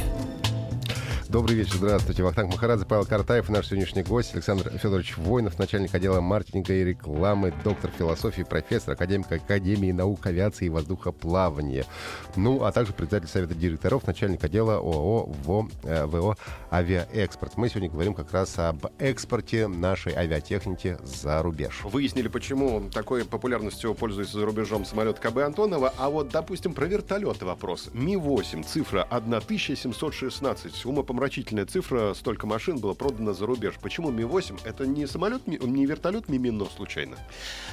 Добрый 1.34 1.56
вечер, 1.56 1.78
здравствуйте. 1.78 2.22
Вахтанг 2.22 2.52
Махарадзе, 2.52 2.86
Павел 2.86 3.06
Картаев, 3.06 3.50
наш 3.50 3.66
сегодняшний 3.66 4.04
гость 4.04 4.36
Александр 4.36 4.70
Федорович 4.70 5.18
Воинов, 5.18 5.58
начальник 5.58 5.96
отдела 5.96 6.22
маркетинга 6.22 6.74
и 6.75 6.84
рекламы, 6.84 7.52
доктор 7.63 7.90
философии, 7.90 8.44
профессор, 8.44 8.94
академик 8.94 9.32
Академии 9.32 9.92
наук 9.92 10.24
авиации 10.28 10.68
и 10.68 10.70
воздухоплавания. 10.70 11.88
Ну, 12.36 12.63
а 12.63 12.72
также 12.72 12.94
председатель 12.94 13.28
Совета 13.28 13.56
директоров, 13.56 14.06
начальник 14.06 14.44
отдела 14.44 14.75
ООО 14.75 15.24
ВО, 15.44 15.70
э, 15.82 16.06
ВО 16.06 16.38
«Авиаэкспорт». 16.72 17.58
Мы 17.58 17.70
сегодня 17.70 17.90
говорим 17.90 18.13
как 18.13 18.32
раз 18.32 18.60
об 18.60 18.86
экспорте 19.00 19.66
нашей 19.66 20.13
авиатехники 20.13 21.00
за 21.02 21.42
рубеж. 21.42 21.82
Выяснили, 21.84 22.28
почему 22.28 22.92
такой 22.92 23.25
популярностью 23.25 23.96
пользуется 23.96 24.38
за 24.38 24.46
рубежом 24.46 24.86
самолет 24.86 25.18
КБ 25.18 25.40
Антонова, 25.40 25.96
а 25.98 26.12
вот, 26.12 26.30
допустим, 26.30 26.75
про 26.75 26.86
вертолеты 26.86 27.44
вопрос. 27.44 27.90
Ми-8, 27.94 28.63
цифра 28.66 29.02
1716, 29.10 30.86
умопомрачительная 30.86 31.23
умопомрачительная 31.24 31.65
цифра, 31.65 32.13
столько 32.13 32.48
машин 32.48 32.80
было 32.80 32.94
продано 32.94 33.34
за 33.34 33.46
рубеж. 33.46 33.75
Почему 33.82 34.12
Ми-8? 34.12 34.62
Это 34.65 34.86
не 34.86 35.08
самолет, 35.08 35.48
не 35.48 35.86
вертолет 35.86 36.27
Мимино 36.27 36.65
случайно? 36.75 37.15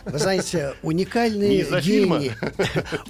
Вы 0.05 0.19
знаете, 0.19 0.75
уникальный 0.83 1.65
гений, 1.81 2.33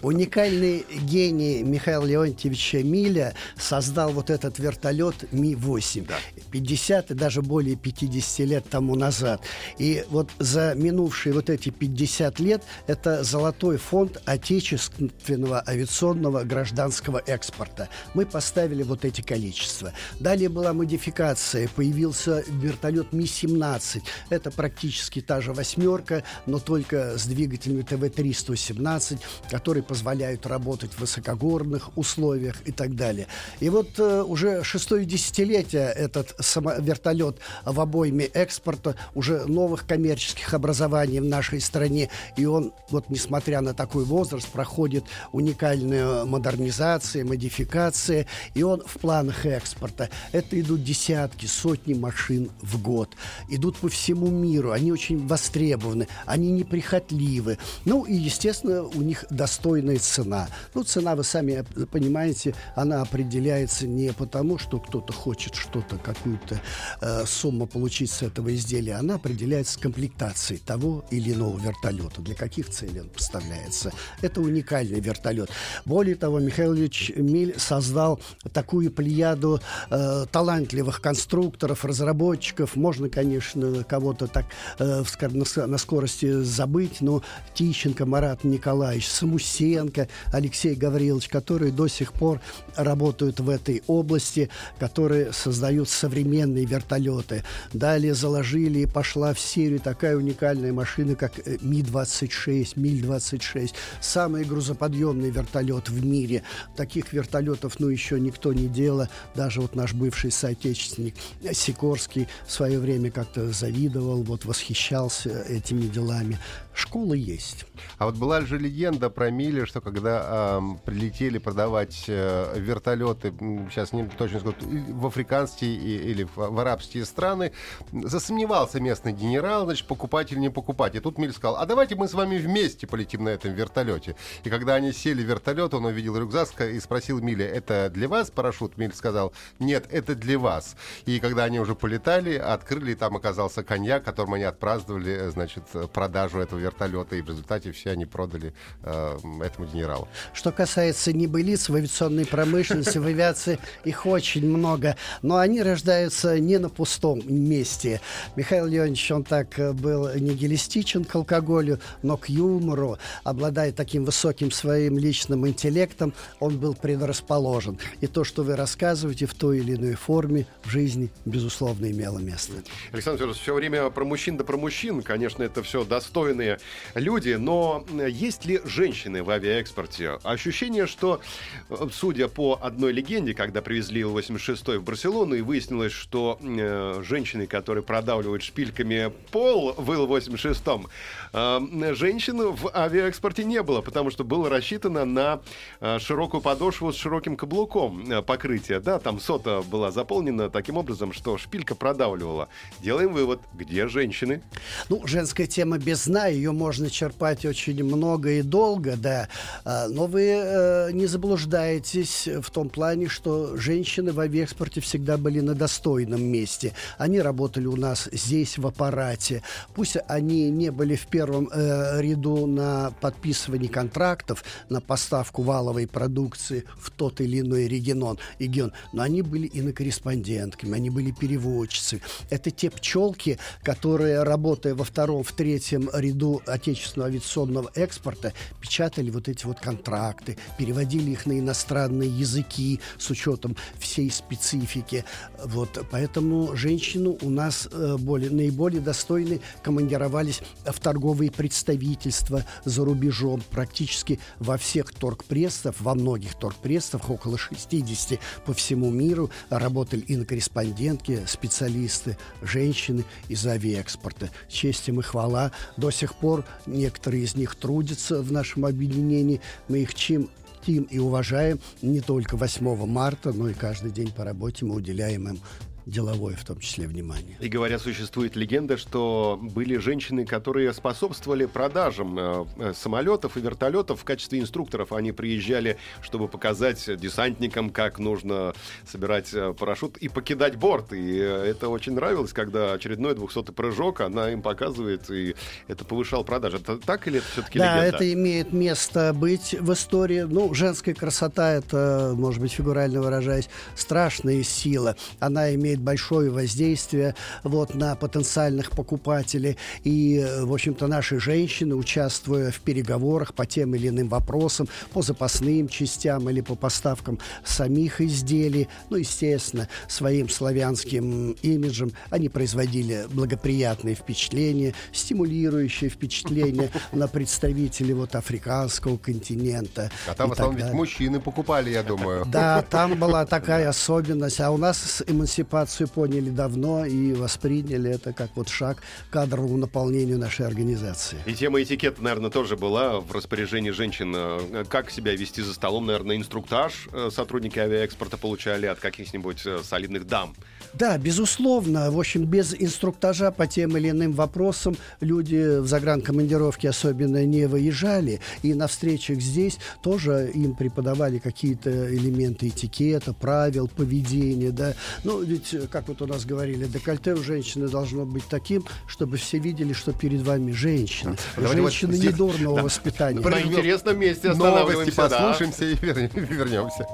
уникальный 0.02 0.86
гений 1.02 1.62
Михаила 1.62 2.04
Леонтьевича 2.04 2.82
Миля 2.82 3.34
создал 3.56 4.12
вот 4.12 4.30
этот 4.30 4.58
вертолет 4.58 5.30
Ми-8. 5.32 6.06
Да. 6.08 6.14
50 6.50 7.10
и 7.10 7.14
даже 7.14 7.42
более 7.42 7.76
50 7.76 8.46
лет 8.46 8.64
тому 8.68 8.94
назад. 8.94 9.42
И 9.78 10.04
вот 10.08 10.30
за 10.38 10.74
минувшие 10.74 11.34
вот 11.34 11.50
эти 11.50 11.68
50 11.70 12.40
лет 12.40 12.62
это 12.86 13.22
золотой 13.24 13.76
фонд 13.76 14.22
отечественного 14.24 15.62
авиационного 15.66 16.44
гражданского 16.44 17.22
экспорта. 17.26 17.88
Мы 18.14 18.24
поставили 18.24 18.82
вот 18.82 19.04
эти 19.04 19.20
количества. 19.20 19.92
Далее 20.30 20.48
была 20.48 20.72
модификация. 20.72 21.68
Появился 21.74 22.44
вертолет 22.46 23.12
Ми-17. 23.12 24.00
Это 24.28 24.52
практически 24.52 25.20
та 25.20 25.40
же 25.40 25.52
восьмерка, 25.52 26.22
но 26.46 26.60
только 26.60 27.18
с 27.18 27.26
двигателями 27.26 27.82
ТВ-3-117, 27.82 29.18
которые 29.50 29.82
позволяют 29.82 30.46
работать 30.46 30.92
в 30.92 31.00
высокогорных 31.00 31.90
условиях 31.98 32.54
и 32.64 32.70
так 32.70 32.94
далее. 32.94 33.26
И 33.58 33.68
вот 33.70 33.98
э, 33.98 34.22
уже 34.22 34.62
шестое 34.62 35.04
десятилетие 35.04 35.88
этот 35.88 36.36
само- 36.38 36.80
вертолет 36.80 37.38
в 37.64 37.80
обойме 37.80 38.26
экспорта 38.26 38.94
уже 39.16 39.46
новых 39.46 39.84
коммерческих 39.84 40.54
образований 40.54 41.18
в 41.18 41.24
нашей 41.24 41.60
стране. 41.60 42.08
И 42.36 42.46
он, 42.46 42.72
вот 42.90 43.10
несмотря 43.10 43.62
на 43.62 43.74
такой 43.74 44.04
возраст, 44.04 44.46
проходит 44.46 45.06
уникальную 45.32 46.24
модернизацию, 46.24 47.26
модификации, 47.26 48.28
и 48.54 48.62
он 48.62 48.80
в 48.86 48.96
планах 49.00 49.44
экспорта. 49.44 50.08
Это 50.32 50.60
идут 50.60 50.84
десятки, 50.84 51.46
сотни 51.46 51.94
машин 51.94 52.50
в 52.60 52.80
год. 52.80 53.16
Идут 53.48 53.76
по 53.76 53.88
всему 53.88 54.28
миру. 54.28 54.72
Они 54.72 54.92
очень 54.92 55.26
востребованы. 55.26 56.08
Они 56.26 56.50
неприхотливы. 56.50 57.58
Ну 57.84 58.04
и, 58.04 58.14
естественно, 58.14 58.82
у 58.82 59.02
них 59.02 59.24
достойная 59.30 59.98
цена. 59.98 60.48
Ну, 60.74 60.82
цена, 60.84 61.16
вы 61.16 61.24
сами 61.24 61.64
понимаете, 61.90 62.54
она 62.74 63.02
определяется 63.02 63.86
не 63.86 64.12
потому, 64.12 64.58
что 64.58 64.78
кто-то 64.78 65.12
хочет 65.12 65.54
что-то, 65.54 65.96
какую-то 65.98 66.60
э, 67.00 67.24
сумму 67.26 67.66
получить 67.66 68.10
с 68.10 68.22
этого 68.22 68.54
изделия. 68.54 68.94
Она 68.94 69.14
определяется 69.14 69.78
комплектацией 69.78 70.60
того 70.60 71.04
или 71.10 71.32
иного 71.32 71.58
вертолета. 71.58 72.20
Для 72.22 72.34
каких 72.34 72.70
целей 72.70 73.00
он 73.00 73.08
поставляется. 73.08 73.92
Это 74.20 74.40
уникальный 74.40 75.00
вертолет. 75.00 75.50
Более 75.84 76.16
того, 76.16 76.38
Михаил 76.38 76.74
Ильич 76.74 77.12
Миль 77.16 77.58
создал 77.58 78.20
такую 78.52 78.90
плеяду 78.90 79.60
э, 79.90 80.09
талантливых 80.30 81.00
конструкторов, 81.00 81.84
разработчиков. 81.84 82.76
Можно, 82.76 83.08
конечно, 83.08 83.84
кого-то 83.84 84.26
так 84.26 84.46
э, 84.78 85.02
на, 85.20 85.66
на 85.66 85.78
скорости 85.78 86.42
забыть, 86.42 87.00
но 87.00 87.22
Тищенко, 87.54 88.06
Марат 88.06 88.44
Николаевич, 88.44 89.08
Самусенко, 89.08 90.08
Алексей 90.32 90.74
Гаврилович, 90.74 91.28
которые 91.28 91.72
до 91.72 91.88
сих 91.88 92.12
пор 92.12 92.40
работают 92.76 93.40
в 93.40 93.48
этой 93.48 93.82
области, 93.86 94.50
которые 94.78 95.32
создают 95.32 95.88
современные 95.88 96.64
вертолеты. 96.64 97.44
Далее 97.72 98.14
заложили 98.14 98.80
и 98.80 98.86
пошла 98.86 99.34
в 99.34 99.40
серию 99.40 99.80
такая 99.80 100.16
уникальная 100.16 100.72
машина, 100.72 101.14
как 101.14 101.38
э, 101.38 101.58
Ми-26, 101.60 102.72
Миль-26. 102.76 103.72
Самый 104.00 104.44
грузоподъемный 104.44 105.30
вертолет 105.30 105.88
в 105.88 106.04
мире. 106.04 106.42
Таких 106.76 107.12
вертолетов, 107.12 107.78
ну, 107.78 107.88
еще 107.88 108.20
никто 108.20 108.52
не 108.52 108.68
делал. 108.68 109.08
Даже 109.34 109.60
вот 109.60 109.74
наш 109.74 109.89
бывший 109.92 110.30
соотечественник 110.30 111.14
Сикорский 111.52 112.28
в 112.46 112.52
свое 112.52 112.78
время 112.78 113.10
как-то 113.10 113.52
завидовал, 113.52 114.22
вот 114.22 114.44
восхищался 114.44 115.42
этими 115.42 115.86
делами. 115.86 116.38
Школы 116.80 117.18
есть. 117.18 117.66
А 117.98 118.06
вот 118.06 118.16
была 118.16 118.40
же 118.40 118.58
легенда 118.58 119.10
про 119.10 119.30
Мили, 119.30 119.66
что 119.66 119.82
когда 119.82 120.58
э, 120.58 120.60
прилетели 120.86 121.36
продавать 121.36 122.04
э, 122.08 122.58
вертолеты, 122.58 123.34
сейчас 123.70 123.92
не 123.92 124.08
точно 124.08 124.40
скажу, 124.40 124.56
в 124.60 125.06
африканские 125.06 125.74
или 125.74 126.24
в, 126.24 126.36
в 126.36 126.58
арабские 126.58 127.04
страны, 127.04 127.52
засомневался 127.92 128.80
местный 128.80 129.12
генерал, 129.12 129.66
значит, 129.66 129.86
покупать 129.86 130.32
или 130.32 130.38
не 130.38 130.48
покупать. 130.48 130.94
И 130.94 131.00
тут 131.00 131.18
Миль 131.18 131.34
сказал, 131.34 131.56
а 131.56 131.66
давайте 131.66 131.96
мы 131.96 132.08
с 132.08 132.14
вами 132.14 132.38
вместе 132.38 132.86
полетим 132.86 133.24
на 133.24 133.28
этом 133.28 133.52
вертолете. 133.52 134.16
И 134.42 134.48
когда 134.48 134.74
они 134.76 134.92
сели 134.92 135.22
в 135.22 135.26
вертолет, 135.26 135.74
он 135.74 135.84
увидел 135.84 136.16
рюкзак 136.16 136.62
и 136.62 136.80
спросил 136.80 137.20
Миля, 137.20 137.46
это 137.46 137.90
для 137.92 138.08
вас 138.08 138.30
парашют? 138.30 138.78
Миль 138.78 138.94
сказал, 138.94 139.34
нет, 139.58 139.84
это 139.90 140.14
для 140.14 140.38
вас. 140.38 140.76
И 141.04 141.20
когда 141.20 141.44
они 141.44 141.60
уже 141.60 141.74
полетали, 141.74 142.36
открыли, 142.36 142.92
и 142.92 142.94
там 142.94 143.16
оказался 143.16 143.62
коньяк, 143.62 144.02
которым 144.02 144.32
они 144.32 144.44
отпраздновали, 144.44 145.28
значит, 145.28 145.64
продажу 145.92 146.38
этого 146.38 146.58
вертолета. 146.58 146.69
И 147.16 147.22
в 147.22 147.28
результате 147.28 147.72
все 147.72 147.90
они 147.90 148.06
продали 148.06 148.52
э, 148.82 149.18
этому 149.42 149.66
генералу. 149.66 150.08
Что 150.32 150.52
касается 150.52 151.12
небылиц 151.12 151.68
в 151.68 151.74
авиационной 151.74 152.26
промышленности, 152.26 152.98
в 152.98 153.06
авиации 153.06 153.58
их 153.84 154.06
очень 154.06 154.46
много, 154.46 154.96
но 155.22 155.38
они 155.38 155.62
рождаются 155.62 156.38
не 156.38 156.58
на 156.58 156.68
пустом 156.68 157.20
месте. 157.26 158.00
Михаил 158.36 158.66
Леонидович, 158.66 159.10
он 159.12 159.24
так 159.24 159.58
э, 159.58 159.72
был 159.72 160.12
нигилистичен 160.14 161.04
к 161.04 161.14
алкоголю, 161.14 161.80
но 162.02 162.16
к 162.16 162.28
юмору, 162.28 162.98
обладая 163.24 163.72
таким 163.72 164.04
высоким 164.04 164.50
своим 164.50 164.98
личным 164.98 165.46
интеллектом, 165.46 166.12
он 166.38 166.58
был 166.58 166.74
предрасположен. 166.74 167.78
И 168.00 168.06
то, 168.06 168.24
что 168.24 168.42
вы 168.42 168.56
рассказываете 168.56 169.26
в 169.26 169.34
той 169.34 169.58
или 169.58 169.74
иной 169.74 169.94
форме 169.94 170.46
в 170.62 170.70
жизни, 170.70 171.10
безусловно, 171.24 171.90
имело 171.90 172.18
место. 172.18 172.52
Александр 172.92 173.18
Федорович, 173.18 173.42
все 173.42 173.54
время 173.54 173.90
про 173.90 174.04
мужчин 174.04 174.36
да 174.36 174.44
про 174.44 174.56
мужчин. 174.56 175.02
Конечно, 175.02 175.42
это 175.42 175.62
все 175.62 175.84
достойные 175.84 176.49
люди, 176.94 177.34
но 177.34 177.84
есть 178.08 178.44
ли 178.44 178.60
женщины 178.64 179.22
в 179.22 179.30
авиаэкспорте? 179.30 180.18
Ощущение, 180.22 180.86
что, 180.86 181.20
э, 181.68 181.88
судя 181.92 182.28
по 182.28 182.58
одной 182.60 182.92
легенде, 182.92 183.34
когда 183.34 183.62
привезли 183.62 184.00
Ил-86 184.00 184.78
в 184.78 184.84
Барселону, 184.84 185.34
и 185.34 185.40
выяснилось, 185.40 185.92
что 185.92 186.38
э, 186.40 187.02
женщины, 187.06 187.46
которые 187.46 187.82
продавливают 187.82 188.42
шпильками 188.42 189.12
пол 189.30 189.74
в 189.76 189.92
Ил-86, 189.92 190.88
э, 191.32 191.94
женщин 191.94 192.40
в 192.52 192.70
авиаэкспорте 192.74 193.44
не 193.44 193.62
было, 193.62 193.80
потому 193.80 194.10
что 194.10 194.24
было 194.24 194.48
рассчитано 194.48 195.04
на 195.04 195.40
э, 195.80 195.98
широкую 195.98 196.40
подошву 196.40 196.92
с 196.92 196.96
широким 196.96 197.36
каблуком 197.36 198.10
э, 198.10 198.22
покрытия. 198.22 198.80
Да, 198.80 198.98
там 198.98 199.20
сота 199.20 199.62
была 199.62 199.90
заполнена 199.90 200.50
таким 200.50 200.76
образом, 200.76 201.12
что 201.12 201.38
шпилька 201.38 201.74
продавливала. 201.74 202.48
Делаем 202.80 203.12
вывод, 203.12 203.40
где 203.54 203.88
женщины? 203.88 204.42
Ну, 204.88 205.06
женская 205.06 205.46
тема 205.46 205.78
без 205.78 206.06
дна, 206.06 206.28
ее 206.40 206.52
можно 206.52 206.90
черпать 206.90 207.44
очень 207.44 207.84
много 207.84 208.30
и 208.32 208.42
долго, 208.42 208.96
да. 208.96 209.28
А, 209.64 209.88
но 209.88 210.06
вы 210.06 210.22
э, 210.22 210.90
не 210.92 211.06
заблуждаетесь 211.06 212.28
в 212.40 212.50
том 212.50 212.68
плане, 212.68 213.08
что 213.08 213.56
женщины 213.56 214.12
в 214.12 214.20
авиаэкспорте 214.20 214.80
всегда 214.80 215.16
были 215.16 215.40
на 215.40 215.54
достойном 215.54 216.22
месте. 216.22 216.72
Они 216.98 217.20
работали 217.20 217.66
у 217.66 217.76
нас 217.76 218.08
здесь, 218.12 218.58
в 218.58 218.66
аппарате. 218.66 219.42
Пусть 219.74 219.96
они 220.08 220.50
не 220.50 220.70
были 220.70 220.96
в 220.96 221.06
первом 221.06 221.48
э, 221.52 222.00
ряду 222.00 222.46
на 222.46 222.92
подписывании 223.00 223.68
контрактов, 223.68 224.44
на 224.68 224.80
поставку 224.80 225.42
валовой 225.42 225.86
продукции 225.86 226.64
в 226.78 226.90
тот 226.90 227.20
или 227.20 227.40
иной 227.40 227.68
регион, 227.68 228.18
регион 228.38 228.72
но 228.92 229.02
они 229.02 229.22
были 229.22 229.46
и 229.46 229.60
на 229.62 229.72
корреспондентками, 229.72 230.74
они 230.74 230.90
были 230.90 231.10
переводчицы. 231.10 232.00
Это 232.30 232.50
те 232.50 232.70
пчелки, 232.70 233.38
которые, 233.62 234.22
работая 234.22 234.74
во 234.74 234.84
втором, 234.84 235.22
в 235.22 235.32
третьем 235.32 235.90
ряду 235.92 236.29
отечественного 236.46 237.10
авиационного 237.10 237.70
экспорта, 237.74 238.32
печатали 238.60 239.10
вот 239.10 239.28
эти 239.28 239.46
вот 239.46 239.60
контракты, 239.60 240.38
переводили 240.58 241.10
их 241.10 241.26
на 241.26 241.38
иностранные 241.38 242.08
языки 242.08 242.80
с 242.98 243.10
учетом 243.10 243.56
всей 243.78 244.10
специфики. 244.10 245.04
Вот, 245.44 245.84
поэтому 245.90 246.56
женщины 246.56 247.16
у 247.20 247.30
нас 247.30 247.68
э, 247.70 247.96
более, 247.98 248.30
наиболее 248.30 248.80
достойны 248.80 249.40
командировались 249.62 250.40
в 250.64 250.78
торговые 250.80 251.30
представительства 251.30 252.44
за 252.64 252.84
рубежом. 252.84 253.42
Практически 253.50 254.18
во 254.38 254.56
всех 254.56 254.92
торгпрессах, 254.92 255.74
во 255.80 255.94
многих 255.94 256.34
торгпрессах, 256.34 257.10
около 257.10 257.38
60 257.38 258.18
по 258.44 258.52
всему 258.54 258.90
миру, 258.90 259.30
работали 259.48 260.00
и 260.00 260.16
на 260.16 260.24
корреспондентке 260.24 261.24
специалисты, 261.26 262.16
женщины 262.42 263.04
из 263.28 263.46
авиаэкспорта. 263.46 264.30
Честь 264.48 264.88
им 264.88 265.00
и 265.00 265.02
хвала. 265.02 265.52
До 265.76 265.90
сих 265.90 266.14
пор 266.20 266.44
некоторые 266.66 267.24
из 267.24 267.34
них 267.34 267.54
трудятся 267.56 268.22
в 268.22 268.30
нашем 268.30 268.66
объединении. 268.66 269.40
Мы 269.68 269.78
их 269.78 269.94
чем 269.94 270.28
чтим 270.62 270.84
и 270.84 270.98
уважаем 270.98 271.58
не 271.82 272.00
только 272.00 272.36
8 272.36 272.86
марта, 272.86 273.32
но 273.32 273.48
и 273.48 273.54
каждый 273.54 273.90
день 273.90 274.12
по 274.12 274.24
работе 274.24 274.64
мы 274.64 274.74
уделяем 274.76 275.28
им 275.28 275.40
деловое 275.90 276.36
в 276.36 276.44
том 276.44 276.58
числе 276.60 276.86
внимание. 276.86 277.36
И 277.40 277.48
говорят, 277.48 277.82
существует 277.82 278.36
легенда, 278.36 278.76
что 278.76 279.38
были 279.40 279.76
женщины, 279.76 280.24
которые 280.24 280.72
способствовали 280.72 281.46
продажам 281.46 282.18
э, 282.18 282.44
э, 282.58 282.72
самолетов 282.74 283.36
и 283.36 283.40
вертолетов 283.40 284.00
в 284.00 284.04
качестве 284.04 284.40
инструкторов. 284.40 284.92
Они 284.92 285.12
приезжали, 285.12 285.76
чтобы 286.00 286.28
показать 286.28 286.88
десантникам, 286.98 287.70
как 287.70 287.98
нужно 287.98 288.54
собирать 288.86 289.34
э, 289.34 289.52
парашют 289.52 289.96
и 289.98 290.08
покидать 290.08 290.56
борт. 290.56 290.92
И 290.92 291.16
это 291.16 291.68
очень 291.68 291.92
нравилось, 291.92 292.32
когда 292.32 292.72
очередной 292.72 293.14
200-й 293.14 293.52
прыжок 293.52 294.00
она 294.00 294.30
им 294.30 294.42
показывает, 294.42 295.10
и 295.10 295.34
это 295.66 295.84
повышал 295.84 296.24
продажи. 296.24 296.58
Это 296.58 296.78
так 296.78 297.08
или 297.08 297.18
это 297.18 297.26
все-таки 297.32 297.58
да, 297.58 297.76
легенда? 297.76 297.90
Да, 297.90 297.96
это 297.96 298.12
имеет 298.12 298.52
место 298.52 299.12
быть 299.14 299.54
в 299.58 299.72
истории. 299.72 300.20
Ну, 300.20 300.54
женская 300.54 300.94
красота, 300.94 301.52
это, 301.52 302.12
может 302.14 302.40
быть, 302.40 302.52
фигурально 302.52 303.00
выражаясь, 303.00 303.48
страшная 303.74 304.42
сила. 304.42 304.96
Она 305.18 305.54
имеет 305.54 305.79
имеет 305.80 305.90
большое 305.90 306.30
воздействие 306.30 307.14
вот, 307.42 307.74
на 307.74 307.96
потенциальных 307.96 308.70
покупателей. 308.70 309.56
И, 309.84 310.18
э, 310.18 310.44
в 310.44 310.52
общем-то, 310.52 310.86
наши 310.86 311.18
женщины, 311.18 311.74
участвуя 311.74 312.50
в 312.50 312.60
переговорах 312.60 313.34
по 313.34 313.46
тем 313.46 313.74
или 313.74 313.88
иным 313.88 314.08
вопросам, 314.08 314.68
по 314.92 315.02
запасным 315.02 315.68
частям 315.68 316.28
или 316.30 316.40
по 316.40 316.54
поставкам 316.54 317.18
самих 317.44 318.00
изделий, 318.00 318.68
ну, 318.90 318.96
естественно, 318.96 319.68
своим 319.88 320.28
славянским 320.28 321.32
имиджем, 321.42 321.92
они 322.10 322.28
производили 322.28 323.06
благоприятные 323.10 323.94
впечатления, 323.94 324.74
стимулирующие 324.92 325.90
впечатления 325.90 326.70
на 326.92 327.08
представителей 327.08 327.94
вот 327.94 328.14
африканского 328.14 328.96
континента. 328.96 329.90
А 330.06 330.14
там 330.14 330.28
в 330.28 330.32
основном 330.32 330.56
ведь 330.56 330.72
мужчины 330.72 331.20
покупали, 331.20 331.70
я 331.70 331.82
думаю. 331.82 332.24
Да, 332.26 332.62
там 332.62 332.98
была 332.98 333.26
такая 333.30 333.68
особенность. 333.68 334.40
А 334.40 334.50
у 334.50 334.56
нас 334.56 334.78
с 334.78 335.04
эмансипацией 335.06 335.59
ситуацию 335.60 335.88
поняли 335.88 336.30
давно 336.30 336.86
и 336.86 337.12
восприняли 337.12 337.90
это 337.90 338.12
как 338.12 338.30
вот 338.34 338.48
шаг 338.48 338.78
к 339.08 339.12
кадровому 339.12 339.58
наполнению 339.58 340.18
нашей 340.18 340.46
организации. 340.46 341.18
И 341.26 341.34
тема 341.34 341.62
этикета, 341.62 342.02
наверное, 342.02 342.30
тоже 342.30 342.56
была 342.56 343.00
в 343.00 343.12
распоряжении 343.12 343.70
женщин. 343.70 344.14
Э, 344.16 344.64
как 344.68 344.90
себя 344.90 345.14
вести 345.14 345.42
за 345.42 345.52
столом, 345.54 345.86
наверное, 345.86 346.16
инструктаж 346.16 346.88
э, 346.92 347.10
сотрудники 347.12 347.58
авиаэкспорта 347.58 348.16
получали 348.16 348.66
от 348.66 348.78
каких-нибудь 348.78 349.42
э, 349.44 349.58
солидных 349.62 350.06
дам. 350.06 350.34
Да, 350.72 350.96
безусловно. 350.98 351.90
В 351.90 351.98
общем, 351.98 352.24
без 352.24 352.54
инструктажа 352.54 353.30
по 353.30 353.46
тем 353.46 353.76
или 353.76 353.90
иным 353.90 354.12
вопросам 354.12 354.76
люди 355.00 355.58
в 355.58 355.66
загранкомандировке 355.66 356.68
особенно 356.70 357.24
не 357.24 357.46
выезжали. 357.46 358.20
И 358.42 358.54
на 358.54 358.66
встречах 358.66 359.20
здесь 359.20 359.58
тоже 359.82 360.30
им 360.32 360.54
преподавали 360.54 361.18
какие-то 361.18 361.70
элементы 361.94 362.48
этикета, 362.48 363.12
правил, 363.12 363.68
поведения. 363.68 364.50
Да. 364.50 364.74
Ну, 365.04 365.22
ведь, 365.22 365.49
как 365.70 365.88
вот 365.88 366.02
у 366.02 366.06
нас 366.06 366.24
говорили, 366.24 366.66
декольте 366.66 367.14
у 367.14 367.22
женщины 367.22 367.68
должно 367.68 368.04
быть 368.04 368.24
таким, 368.28 368.64
чтобы 368.86 369.16
все 369.16 369.38
видели, 369.38 369.72
что 369.72 369.92
перед 369.92 370.22
вами 370.22 370.52
женщина. 370.52 371.16
Давайте 371.36 371.62
Женщина 371.62 371.92
вот 371.92 372.04
недурного 372.04 372.56
да. 372.56 372.62
воспитания. 372.62 373.20
На 373.20 373.40
интересном 373.40 373.98
месте 373.98 374.30
останавливаемся. 374.30 375.00
Новости 375.00 375.16
послушаемся 375.16 375.60
да. 375.60 375.66
и 375.66 376.10
вернемся. 376.14 376.86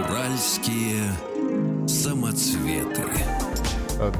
Уральские 0.00 1.12
самоцветы. 1.86 3.35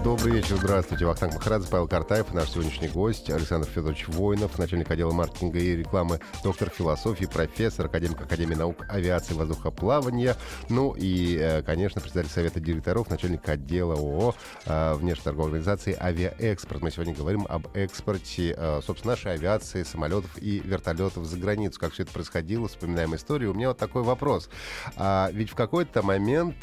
Добрый 0.02 0.32
вечер, 0.32 0.56
здравствуйте. 0.56 1.04
Вахтанг 1.04 1.34
Махарадзе, 1.34 1.68
Павел 1.68 1.86
Картаев, 1.86 2.32
наш 2.32 2.48
сегодняшний 2.48 2.88
гость 2.88 3.28
Александр 3.28 3.68
Федорович 3.68 4.08
Воинов, 4.08 4.58
начальник 4.58 4.90
отдела 4.90 5.12
маркетинга 5.12 5.58
и 5.58 5.76
рекламы, 5.76 6.18
доктор 6.42 6.70
философии, 6.70 7.26
профессор, 7.26 7.84
академик 7.84 8.18
Академии 8.22 8.54
наук 8.54 8.86
авиации 8.88 9.34
и 9.34 9.36
воздухоплавания, 9.36 10.34
ну 10.70 10.94
и, 10.96 11.36
э, 11.38 11.62
конечно, 11.62 12.00
председатель 12.00 12.30
Совета 12.30 12.58
директоров, 12.58 13.10
начальник 13.10 13.46
отдела 13.46 13.92
ООО 13.92 14.34
э, 14.64 14.94
внешнеторговой 14.94 15.50
организации 15.50 15.94
«Авиаэкспорт». 16.00 16.80
Мы 16.80 16.90
сегодня 16.90 17.14
говорим 17.14 17.46
об 17.46 17.66
экспорте, 17.76 18.54
э, 18.56 18.80
собственно, 18.82 19.12
нашей 19.12 19.34
авиации, 19.34 19.82
самолетов 19.82 20.38
и 20.38 20.60
вертолетов 20.60 21.26
за 21.26 21.36
границу. 21.36 21.78
Как 21.78 21.92
все 21.92 22.04
это 22.04 22.12
происходило, 22.12 22.66
вспоминаем 22.66 23.14
историю. 23.14 23.50
У 23.50 23.54
меня 23.54 23.68
вот 23.68 23.78
такой 23.78 24.04
вопрос. 24.04 24.48
А, 24.96 25.28
ведь 25.32 25.50
в 25.50 25.54
какой-то 25.54 26.02
момент 26.02 26.56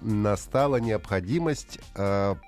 настала 0.00 0.76
необходимость 0.76 1.80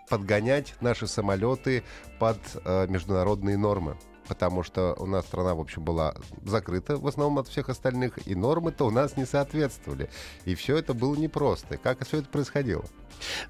подгонять 0.08 0.74
наши 0.80 1.06
самолеты 1.06 1.82
под 2.18 2.38
э, 2.64 2.86
международные 2.88 3.56
нормы 3.56 3.96
потому 4.28 4.62
что 4.62 4.94
у 4.98 5.06
нас 5.06 5.26
страна, 5.26 5.54
в 5.54 5.60
общем, 5.60 5.84
была 5.84 6.14
закрыта 6.44 6.96
в 6.96 7.06
основном 7.06 7.38
от 7.38 7.48
всех 7.48 7.68
остальных, 7.68 8.26
и 8.26 8.34
нормы-то 8.34 8.86
у 8.86 8.90
нас 8.90 9.16
не 9.16 9.26
соответствовали. 9.26 10.08
И 10.44 10.54
все 10.54 10.76
это 10.78 10.94
было 10.94 11.14
непросто. 11.14 11.76
Как 11.76 12.06
все 12.06 12.18
это 12.18 12.28
происходило? 12.28 12.84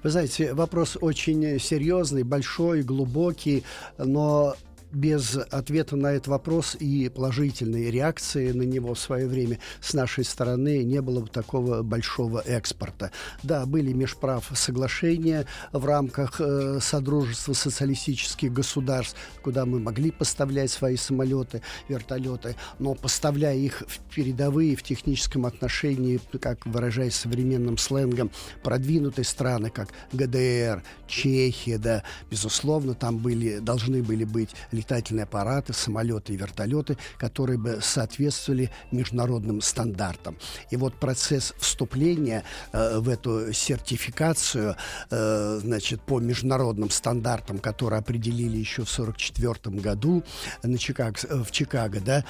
Вы 0.03 0.09
знаете, 0.09 0.53
вопрос 0.53 0.97
очень 0.99 1.59
серьезный, 1.59 2.23
большой, 2.23 2.83
глубокий, 2.83 3.63
но 3.97 4.55
без 4.95 5.35
ответа 5.35 5.95
на 5.95 6.13
этот 6.13 6.27
вопрос 6.27 6.75
и 6.79 7.09
положительной 7.09 7.91
реакции 7.91 8.51
на 8.51 8.63
него 8.63 8.93
в 8.93 8.99
свое 8.99 9.27
время 9.27 9.59
с 9.81 9.93
нашей 9.93 10.23
стороны 10.23 10.83
не 10.83 11.01
было 11.01 11.19
бы 11.19 11.27
такого 11.27 11.83
большого 11.83 12.39
экспорта. 12.39 13.11
Да, 13.43 13.65
были 13.65 13.91
межправ 13.93 14.49
соглашения 14.55 15.45
в 15.71 15.85
рамках 15.85 16.39
э, 16.39 16.79
Содружества 16.81 17.53
социалистических 17.53 18.51
государств, 18.51 19.17
куда 19.43 19.65
мы 19.65 19.79
могли 19.79 20.11
поставлять 20.11 20.71
свои 20.71 20.95
самолеты, 20.95 21.61
вертолеты, 21.89 22.55
но 22.79 22.95
поставляя 22.95 23.55
их 23.55 23.83
в 23.87 23.99
передовые 24.13 24.75
в 24.75 24.83
техническом 24.83 25.45
отношении, 25.45 26.19
как 26.39 26.65
выражаясь 26.65 27.15
современным 27.15 27.77
сленгом, 27.77 28.31
продвинутые 28.63 29.25
страны, 29.25 29.69
как 29.69 29.89
ГДР, 30.13 30.83
Чехия, 31.07 31.77
да, 31.77 32.03
безусловно, 32.31 32.93
там 32.93 33.17
были, 33.17 33.59
должны 33.59 34.01
были 34.01 34.23
быть 34.23 34.51
летательные 34.85 35.23
аппараты, 35.23 35.73
самолеты 35.73 36.33
и 36.33 36.37
вертолеты, 36.37 36.97
которые 37.17 37.57
бы 37.57 37.79
соответствовали 37.81 38.69
международным 38.91 39.61
стандартам. 39.61 40.37
И 40.69 40.77
вот 40.77 40.93
процесс 40.95 41.53
вступления 41.57 42.43
э, 42.71 42.99
в 42.99 43.09
эту 43.09 43.51
сертификацию 43.51 44.75
э, 45.09 45.59
значит, 45.61 46.01
по 46.01 46.19
международным 46.19 46.91
стандартам, 46.91 47.57
которые 47.57 47.99
определили 47.99 48.57
еще 48.57 48.83
в 48.83 48.99
1944 48.99 49.81
году 49.81 50.23
на 50.61 50.77
Чикаго, 50.77 51.17
э, 51.27 51.43
в 51.43 51.51
Чикаго, 51.51 51.99
да, 51.99 52.23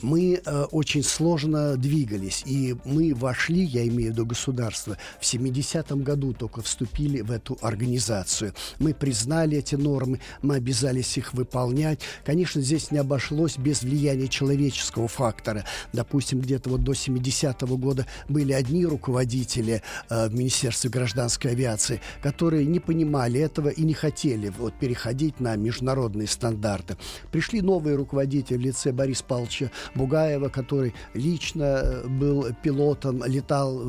мы 0.00 0.40
э, 0.42 0.62
очень 0.70 1.02
сложно 1.02 1.76
двигались. 1.76 2.42
И 2.46 2.74
мы 2.84 3.14
вошли, 3.14 3.64
я 3.64 3.86
имею 3.86 4.12
в 4.12 4.14
виду 4.14 4.24
государство, 4.24 4.96
в 5.20 5.24
70-м 5.24 6.02
году 6.02 6.32
только 6.32 6.62
вступили 6.62 7.20
в 7.20 7.30
эту 7.30 7.58
организацию. 7.60 8.54
Мы 8.78 8.94
признали 8.94 9.58
эти 9.58 9.74
нормы, 9.74 10.20
мы 10.40 10.56
обязались 10.56 11.18
их 11.18 11.34
выполнять, 11.34 11.87
сказать, 11.88 12.00
конечно, 12.24 12.60
здесь 12.60 12.90
не 12.90 12.98
обошлось 12.98 13.56
без 13.56 13.82
влияния 13.82 14.28
человеческого 14.28 15.08
фактора. 15.08 15.64
Допустим, 15.92 16.40
где-то 16.40 16.70
вот 16.70 16.82
до 16.82 16.92
70-го 16.92 17.76
года 17.76 18.06
были 18.28 18.52
одни 18.52 18.84
руководители 18.84 19.82
э, 20.10 20.28
в 20.28 20.34
Министерстве 20.34 20.90
гражданской 20.90 21.52
авиации, 21.52 22.00
которые 22.22 22.66
не 22.66 22.80
понимали 22.80 23.40
этого 23.40 23.68
и 23.68 23.82
не 23.82 23.94
хотели 23.94 24.48
вот, 24.58 24.74
переходить 24.74 25.40
на 25.40 25.56
международные 25.56 26.28
стандарты. 26.28 26.96
Пришли 27.32 27.60
новые 27.60 27.96
руководители 27.96 28.56
в 28.56 28.60
лице 28.60 28.92
Бориса 28.92 29.24
Павловича 29.24 29.70
Бугаева, 29.94 30.48
который 30.48 30.94
лично 31.14 31.80
э, 31.82 32.06
был 32.06 32.46
пилотом, 32.62 33.24
летал, 33.24 33.82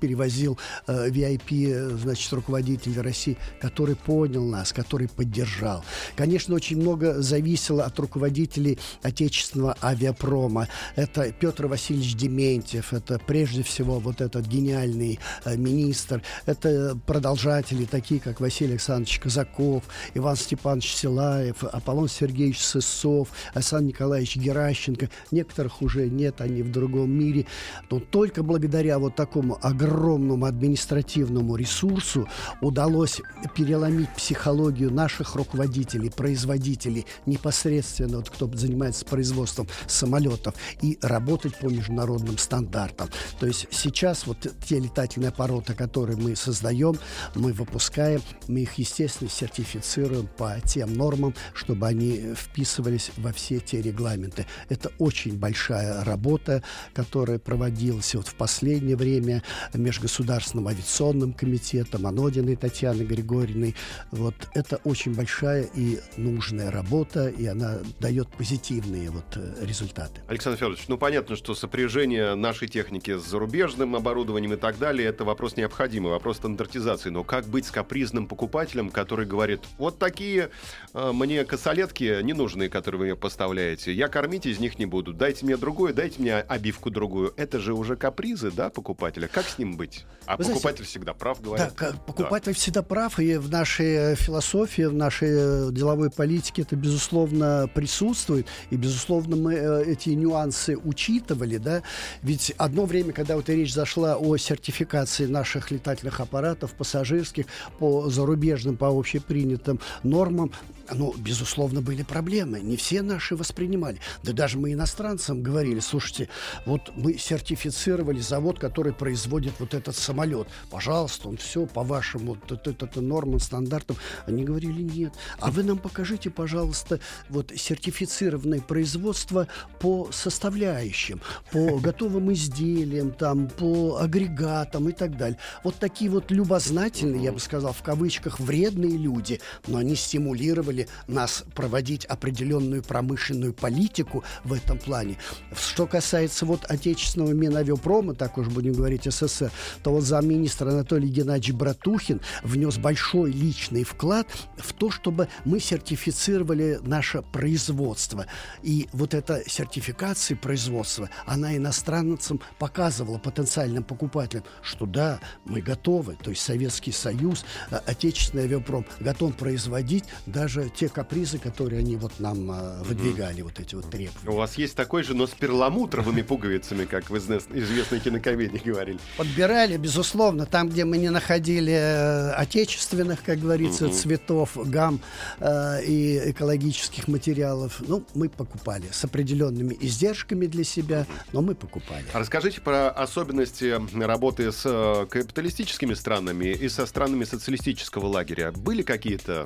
перевозил 0.00 0.58
э, 0.86 1.08
VIP, 1.08 1.96
значит, 1.98 2.32
руководителей 2.32 3.00
России, 3.00 3.36
который 3.60 3.96
понял 3.96 4.44
нас, 4.44 4.72
который 4.72 5.08
поддержал. 5.08 5.84
Конечно, 6.16 6.54
очень 6.54 6.80
много 6.80 7.20
зависело 7.32 7.84
от 7.84 7.98
руководителей 7.98 8.78
отечественного 9.02 9.74
авиапрома. 9.82 10.68
Это 10.96 11.32
Петр 11.32 11.66
Васильевич 11.66 12.14
Дементьев, 12.14 12.92
это 12.92 13.18
прежде 13.18 13.62
всего 13.62 13.98
вот 14.00 14.20
этот 14.20 14.46
гениальный 14.46 15.18
э, 15.46 15.56
министр, 15.56 16.22
это 16.44 16.98
продолжатели 17.06 17.86
такие, 17.86 18.20
как 18.20 18.40
Василий 18.40 18.72
Александрович 18.72 19.18
Казаков, 19.18 19.84
Иван 20.12 20.36
Степанович 20.36 20.94
Силаев, 20.94 21.64
Аполлон 21.64 22.08
Сергеевич 22.08 22.60
Сысов, 22.60 23.28
Александр 23.54 23.88
Николаевич 23.88 24.36
Геращенко. 24.36 25.08
Некоторых 25.30 25.80
уже 25.80 26.10
нет, 26.10 26.42
они 26.42 26.62
в 26.62 26.70
другом 26.70 27.10
мире. 27.10 27.46
Но 27.90 27.98
только 27.98 28.42
благодаря 28.42 28.98
вот 28.98 29.16
такому 29.16 29.58
огромному 29.62 30.44
административному 30.44 31.56
ресурсу 31.56 32.28
удалось 32.60 33.22
переломить 33.56 34.10
психологию 34.10 34.92
наших 34.92 35.34
руководителей, 35.34 36.10
производителей, 36.10 37.06
непосредственно, 37.26 38.18
вот, 38.18 38.30
кто 38.30 38.50
занимается 38.52 39.04
производством 39.04 39.68
самолетов, 39.86 40.54
и 40.80 40.98
работать 41.02 41.56
по 41.58 41.66
международным 41.66 42.38
стандартам. 42.38 43.08
То 43.38 43.46
есть 43.46 43.66
сейчас 43.70 44.26
вот 44.26 44.46
те 44.66 44.78
летательные 44.78 45.28
аппараты, 45.28 45.74
которые 45.74 46.16
мы 46.16 46.36
создаем, 46.36 46.98
мы 47.34 47.52
выпускаем, 47.52 48.22
мы 48.48 48.60
их, 48.60 48.74
естественно, 48.74 49.30
сертифицируем 49.30 50.28
по 50.36 50.56
тем 50.64 50.94
нормам, 50.94 51.34
чтобы 51.54 51.86
они 51.86 52.34
вписывались 52.34 53.10
во 53.16 53.32
все 53.32 53.60
те 53.60 53.80
регламенты. 53.82 54.46
Это 54.68 54.90
очень 54.98 55.38
большая 55.38 56.04
работа, 56.04 56.62
которая 56.94 57.38
проводилась 57.38 58.14
вот 58.14 58.28
в 58.28 58.34
последнее 58.34 58.96
время 58.96 59.42
Межгосударственным 59.74 60.68
авиационным 60.68 61.32
комитетом, 61.32 62.06
Анодиной 62.06 62.56
Татьяной 62.56 63.04
Григорьевной. 63.04 63.74
Вот 64.10 64.34
это 64.54 64.76
очень 64.84 65.14
большая 65.14 65.64
и 65.74 66.00
нужная 66.16 66.70
работа, 66.70 67.11
работа, 67.12 67.28
и 67.28 67.46
она 67.46 67.78
дает 68.00 68.28
позитивные 68.28 69.10
вот 69.10 69.24
э, 69.36 69.64
результаты. 69.64 70.20
Александр 70.28 70.58
Федорович, 70.58 70.84
ну 70.88 70.98
понятно, 70.98 71.36
что 71.36 71.54
сопряжение 71.54 72.34
нашей 72.34 72.68
техники 72.68 73.16
с 73.18 73.22
зарубежным 73.22 73.96
оборудованием 73.96 74.54
и 74.54 74.56
так 74.56 74.78
далее, 74.78 75.08
это 75.08 75.24
вопрос 75.24 75.56
необходимый, 75.56 76.10
вопрос 76.10 76.38
стандартизации. 76.38 77.10
Но 77.10 77.24
как 77.24 77.46
быть 77.46 77.66
с 77.66 77.70
капризным 77.70 78.26
покупателем, 78.26 78.90
который 78.90 79.26
говорит, 79.26 79.60
вот 79.78 79.98
такие 79.98 80.50
э, 80.94 81.12
мне 81.12 81.44
косолетки 81.44 82.22
не 82.22 82.32
нужны, 82.32 82.68
которые 82.68 82.98
вы 82.98 83.04
мне 83.06 83.16
поставляете, 83.16 83.92
я 83.92 84.08
кормить 84.08 84.46
из 84.46 84.58
них 84.58 84.78
не 84.78 84.86
буду, 84.86 85.12
дайте 85.12 85.44
мне 85.44 85.56
другое, 85.56 85.92
дайте 85.92 86.20
мне 86.20 86.36
обивку 86.36 86.90
другую. 86.90 87.32
Это 87.36 87.58
же 87.58 87.74
уже 87.74 87.96
капризы, 87.96 88.50
да, 88.50 88.70
покупателя. 88.70 89.28
Как 89.28 89.46
с 89.46 89.58
ним 89.58 89.76
быть? 89.76 90.04
А 90.26 90.36
вы 90.36 90.44
покупатель 90.44 90.76
знаете, 90.76 90.84
всегда 90.84 91.14
прав, 91.14 91.40
говорит. 91.40 91.68
Да, 91.78 91.92
покупатель 92.06 92.52
да. 92.52 92.58
всегда 92.58 92.82
прав, 92.82 93.18
и 93.18 93.36
в 93.36 93.50
нашей 93.50 94.14
философии, 94.14 94.82
в 94.82 94.94
нашей 94.94 95.72
деловой 95.72 96.10
политике 96.10 96.62
это, 96.62 96.76
безусловно, 96.76 97.01
безусловно, 97.02 97.68
присутствует, 97.74 98.46
и, 98.70 98.76
безусловно, 98.76 99.34
мы 99.34 99.54
э, 99.54 99.84
эти 99.86 100.10
нюансы 100.10 100.76
учитывали, 100.76 101.56
да, 101.56 101.82
ведь 102.22 102.52
одно 102.58 102.84
время, 102.84 103.12
когда 103.12 103.34
вот 103.34 103.48
речь 103.48 103.74
зашла 103.74 104.16
о 104.16 104.36
сертификации 104.36 105.26
наших 105.26 105.72
летательных 105.72 106.20
аппаратов, 106.20 106.74
пассажирских, 106.74 107.46
по 107.78 108.08
зарубежным, 108.08 108.76
по 108.76 108.86
общепринятым 108.86 109.80
нормам, 110.04 110.52
ну, 110.94 111.14
безусловно, 111.16 111.80
были 111.80 112.02
проблемы. 112.02 112.60
Не 112.60 112.76
все 112.76 113.02
наши 113.02 113.36
воспринимали. 113.36 113.98
Да 114.22 114.32
даже 114.32 114.58
мы 114.58 114.72
иностранцам 114.72 115.42
говорили, 115.42 115.80
слушайте, 115.80 116.28
вот 116.66 116.92
мы 116.96 117.16
сертифицировали 117.18 118.20
завод, 118.20 118.58
который 118.58 118.92
производит 118.92 119.54
вот 119.58 119.74
этот 119.74 119.96
самолет. 119.96 120.48
Пожалуйста, 120.70 121.28
он 121.28 121.36
все 121.36 121.66
по 121.66 121.82
вашему 121.82 122.36
вот, 122.48 122.66
это 122.66 123.00
нормам, 123.00 123.40
стандартам. 123.40 123.96
Они 124.26 124.44
говорили, 124.44 124.82
нет. 124.82 125.14
А 125.38 125.50
вы 125.50 125.62
нам 125.62 125.78
покажите, 125.78 126.30
пожалуйста, 126.30 126.91
вот 127.28 127.52
сертифицированное 127.54 128.60
производство 128.60 129.48
по 129.80 130.08
составляющим, 130.12 131.20
по 131.50 131.78
готовым 131.80 132.32
изделиям, 132.32 133.12
там, 133.12 133.48
по 133.48 133.98
агрегатам 133.98 134.88
и 134.88 134.92
так 134.92 135.16
далее. 135.16 135.38
Вот 135.64 135.76
такие 135.76 136.10
вот 136.10 136.30
любознательные, 136.30 137.24
я 137.24 137.32
бы 137.32 137.40
сказал, 137.40 137.72
в 137.72 137.82
кавычках, 137.82 138.40
вредные 138.40 138.96
люди, 138.96 139.40
но 139.66 139.78
они 139.78 139.94
стимулировали 139.94 140.88
нас 141.06 141.44
проводить 141.54 142.04
определенную 142.04 142.82
промышленную 142.82 143.52
политику 143.52 144.24
в 144.44 144.52
этом 144.52 144.78
плане. 144.78 145.16
Что 145.54 145.86
касается 145.86 146.46
вот 146.46 146.64
отечественного 146.68 147.32
Минавиапрома, 147.32 148.14
так 148.14 148.38
уж 148.38 148.48
будем 148.48 148.72
говорить 148.72 149.04
СССР, 149.04 149.50
то 149.82 149.92
вот 149.92 150.02
замминистра 150.02 150.70
Анатолий 150.70 151.08
Геннадьевич 151.08 151.56
Братухин 151.56 152.20
внес 152.42 152.78
большой 152.78 153.32
личный 153.32 153.84
вклад 153.84 154.26
в 154.56 154.72
то, 154.72 154.90
чтобы 154.90 155.28
мы 155.44 155.60
сертифицировали 155.60 156.78
наше 156.82 157.22
производство. 157.22 158.26
И 158.62 158.88
вот 158.92 159.14
эта 159.14 159.42
сертификация 159.48 160.36
производства, 160.36 161.08
она 161.26 161.56
иностранцам 161.56 162.40
показывала 162.58 163.18
потенциальным 163.18 163.84
покупателям, 163.84 164.44
что 164.62 164.86
да, 164.86 165.20
мы 165.44 165.60
готовы, 165.60 166.16
то 166.22 166.30
есть 166.30 166.42
Советский 166.42 166.92
Союз, 166.92 167.44
э, 167.70 167.76
отечественный 167.86 168.44
авиапром 168.44 168.84
готов 169.00 169.36
производить 169.36 170.04
даже 170.26 170.68
те 170.68 170.88
капризы, 170.88 171.38
которые 171.38 171.80
они 171.80 171.96
вот 171.96 172.20
нам 172.20 172.50
э, 172.50 172.82
выдвигали, 172.82 173.40
mm-hmm. 173.40 173.44
вот 173.44 173.60
эти 173.60 173.74
вот 173.74 173.90
требования. 173.90 174.30
У 174.30 174.36
вас 174.36 174.56
есть 174.58 174.76
такой 174.76 175.02
же, 175.02 175.14
но 175.14 175.26
с 175.26 175.30
перламутровыми 175.30 176.22
пуговицами, 176.22 176.84
как 176.84 177.10
в 177.10 177.16
известной 177.16 178.00
кинокомедии 178.00 178.60
говорили. 178.64 178.98
Подбирали, 179.16 179.76
безусловно, 179.76 180.46
там, 180.46 180.68
где 180.68 180.84
мы 180.84 180.98
не 180.98 181.10
находили 181.10 181.72
э, 181.72 182.32
отечественных, 182.32 183.22
как 183.22 183.38
говорится, 183.38 183.86
mm-hmm. 183.86 183.92
цветов, 183.92 184.50
гам 184.68 185.00
э, 185.40 185.84
и 185.84 186.30
экологических 186.30 186.71
материалов, 187.08 187.82
ну, 187.86 188.04
мы 188.14 188.28
покупали 188.28 188.86
с 188.90 189.04
определенными 189.04 189.76
издержками 189.80 190.46
для 190.46 190.64
себя, 190.64 191.06
но 191.32 191.42
мы 191.42 191.54
покупали. 191.54 192.04
А 192.12 192.18
расскажите 192.18 192.60
про 192.60 192.90
особенности 192.90 193.80
работы 193.98 194.52
с 194.52 194.62
э, 194.64 195.06
капиталистическими 195.08 195.94
странами 195.94 196.46
и 196.46 196.68
со 196.68 196.86
странами 196.86 197.24
социалистического 197.24 198.06
лагеря. 198.06 198.52
Были 198.52 198.82
какие-то 198.82 199.44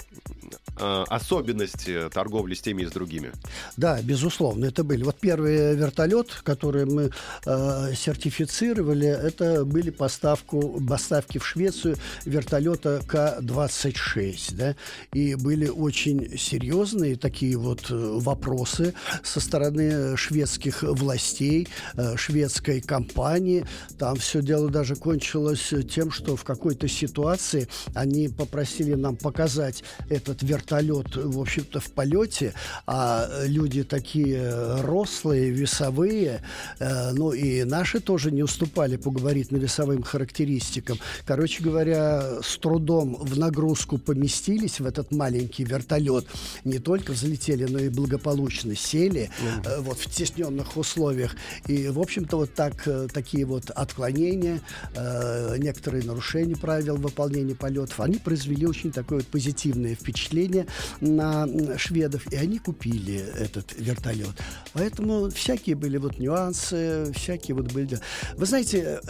э, 0.78 1.04
особенности 1.08 2.08
торговли 2.10 2.54
с 2.54 2.60
теми 2.60 2.82
и 2.82 2.86
с 2.86 2.90
другими? 2.90 3.32
Да, 3.76 4.00
безусловно, 4.02 4.66
это 4.66 4.84
были. 4.84 5.02
Вот 5.02 5.18
первый 5.20 5.74
вертолет, 5.74 6.40
который 6.44 6.86
мы 6.86 7.10
э, 7.44 7.94
сертифицировали, 7.94 9.08
это 9.08 9.64
были 9.64 9.90
поставку, 9.90 10.80
поставки 10.88 11.38
в 11.38 11.46
Швецию 11.46 11.96
вертолета 12.24 13.02
К-26. 13.06 14.54
Да? 14.54 14.76
И 15.12 15.34
были 15.34 15.68
очень 15.68 16.36
серьезные 16.38 17.05
такие 17.14 17.56
вот 17.56 17.90
э, 17.90 17.94
вопросы 17.94 18.94
со 19.22 19.40
стороны 19.40 20.16
шведских 20.16 20.82
властей, 20.82 21.68
э, 21.94 22.16
шведской 22.16 22.80
компании. 22.80 23.64
Там 23.98 24.16
все 24.16 24.42
дело 24.42 24.68
даже 24.68 24.96
кончилось 24.96 25.72
тем, 25.90 26.10
что 26.10 26.36
в 26.36 26.44
какой-то 26.44 26.88
ситуации 26.88 27.68
они 27.94 28.28
попросили 28.28 28.94
нам 28.94 29.16
показать 29.16 29.84
этот 30.08 30.42
вертолет, 30.42 31.16
в 31.16 31.40
общем-то, 31.40 31.80
в 31.80 31.90
полете, 31.92 32.54
а 32.86 33.28
люди 33.46 33.84
такие 33.84 34.80
рослые, 34.82 35.50
весовые, 35.50 36.42
э, 36.78 37.12
ну 37.12 37.32
и 37.32 37.64
наши 37.64 38.00
тоже 38.00 38.30
не 38.30 38.42
уступали 38.42 38.96
по 38.96 39.10
габаритно 39.10 39.56
весовым 39.56 40.02
характеристикам. 40.02 40.98
Короче 41.24 41.62
говоря, 41.62 42.40
с 42.42 42.58
трудом 42.58 43.16
в 43.16 43.38
нагрузку 43.38 43.98
поместились 43.98 44.80
в 44.80 44.86
этот 44.86 45.12
маленький 45.12 45.64
вертолет. 45.64 46.26
Не 46.64 46.78
только 46.96 47.12
взлетели, 47.12 47.64
но 47.64 47.78
и 47.78 47.88
благополучно 47.90 48.74
сели 48.74 49.30
mm-hmm. 49.38 49.80
вот 49.82 49.98
в 49.98 50.10
тесненных 50.10 50.76
условиях. 50.76 51.36
И, 51.66 51.88
в 51.88 52.00
общем-то, 52.00 52.38
вот 52.38 52.54
так, 52.54 52.86
э, 52.86 53.08
такие 53.12 53.44
вот 53.44 53.70
отклонения, 53.70 54.60
э, 54.94 55.56
некоторые 55.58 56.04
нарушения 56.04 56.56
правил 56.56 56.96
выполнения 56.96 57.54
полетов, 57.54 58.00
они 58.00 58.16
произвели 58.16 58.66
очень 58.66 58.92
такое 58.92 59.18
вот 59.18 59.26
позитивное 59.26 59.94
впечатление 59.94 60.66
на 61.00 61.46
шведов, 61.76 62.32
и 62.32 62.36
они 62.36 62.58
купили 62.58 63.22
этот 63.38 63.74
вертолет. 63.78 64.34
Поэтому 64.72 65.28
всякие 65.30 65.76
были 65.76 65.98
вот 65.98 66.18
нюансы, 66.18 67.12
всякие 67.14 67.56
вот 67.56 67.72
были... 67.72 67.98
Вы 68.36 68.46
знаете, 68.46 69.00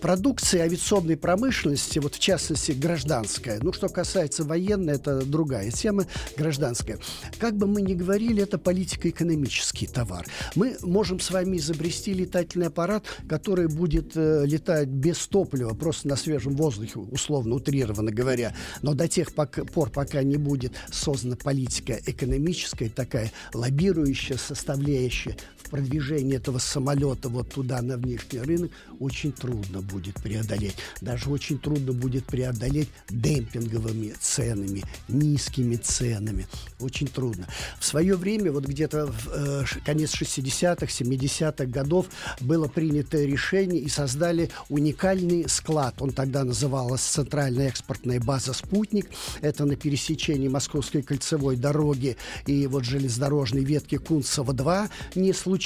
продукция 0.00 0.62
авиационной 0.62 1.16
промышленности, 1.16 1.98
вот 1.98 2.14
в 2.14 2.18
частности 2.18 2.72
гражданская, 2.72 3.58
ну, 3.60 3.72
что 3.72 3.88
касается 3.88 4.44
военной, 4.44 4.94
это 4.94 5.22
другая 5.24 5.70
тема, 5.70 6.06
гражданская. 6.36 6.93
Как 7.38 7.56
бы 7.56 7.66
мы 7.66 7.82
ни 7.82 7.94
говорили, 7.94 8.42
это 8.42 8.58
политико-экономический 8.58 9.86
товар. 9.86 10.26
Мы 10.54 10.76
можем 10.82 11.20
с 11.20 11.30
вами 11.30 11.58
изобрести 11.58 12.14
летательный 12.14 12.66
аппарат, 12.66 13.04
который 13.28 13.68
будет 13.68 14.12
э, 14.16 14.44
летать 14.46 14.88
без 14.88 15.26
топлива, 15.26 15.74
просто 15.74 16.08
на 16.08 16.16
свежем 16.16 16.56
воздухе, 16.56 16.98
условно, 16.98 17.56
утрированно 17.56 18.10
говоря. 18.10 18.54
Но 18.82 18.94
до 18.94 19.08
тех 19.08 19.34
пор, 19.34 19.90
пока 19.90 20.22
не 20.22 20.36
будет 20.36 20.72
создана 20.90 21.36
политика 21.36 21.98
экономическая, 22.06 22.88
такая 22.88 23.32
лоббирующая 23.52 24.36
составляющая 24.36 25.36
в 25.74 25.76
продвижении 25.76 26.36
этого 26.36 26.58
самолета 26.58 27.28
вот 27.28 27.50
туда, 27.50 27.82
на 27.82 27.96
внешний 27.96 28.38
рынок, 28.38 28.70
очень 29.00 29.32
трудно 29.32 29.80
будет 29.80 30.14
преодолеть. 30.22 30.76
Даже 31.00 31.28
очень 31.30 31.58
трудно 31.58 31.92
будет 31.92 32.26
преодолеть 32.26 32.88
демпинговыми 33.10 34.14
ценами, 34.20 34.84
низкими 35.08 35.74
ценами. 35.74 36.46
Очень 36.78 37.08
трудно. 37.08 37.48
В 37.80 37.84
свое 37.84 38.14
время, 38.14 38.52
вот 38.52 38.66
где-то 38.66 39.06
в 39.06 39.28
э, 39.32 39.64
конец 39.84 40.14
60-х, 40.14 40.86
70-х 40.86 41.64
годов 41.66 42.06
было 42.40 42.68
принято 42.68 43.20
решение 43.20 43.80
и 43.80 43.88
создали 43.88 44.50
уникальный 44.68 45.48
склад. 45.48 46.00
Он 46.00 46.12
тогда 46.12 46.44
назывался 46.44 47.14
Центральная 47.14 47.66
экспортная 47.66 48.20
база 48.20 48.52
«Спутник». 48.52 49.08
Это 49.40 49.64
на 49.64 49.74
пересечении 49.74 50.46
Московской 50.46 51.02
кольцевой 51.02 51.56
дороги 51.56 52.16
и 52.46 52.68
вот 52.68 52.84
железнодорожной 52.84 53.64
ветки 53.64 53.96
Кунцево-2. 53.96 54.88
Не 55.16 55.32
случайно 55.32 55.63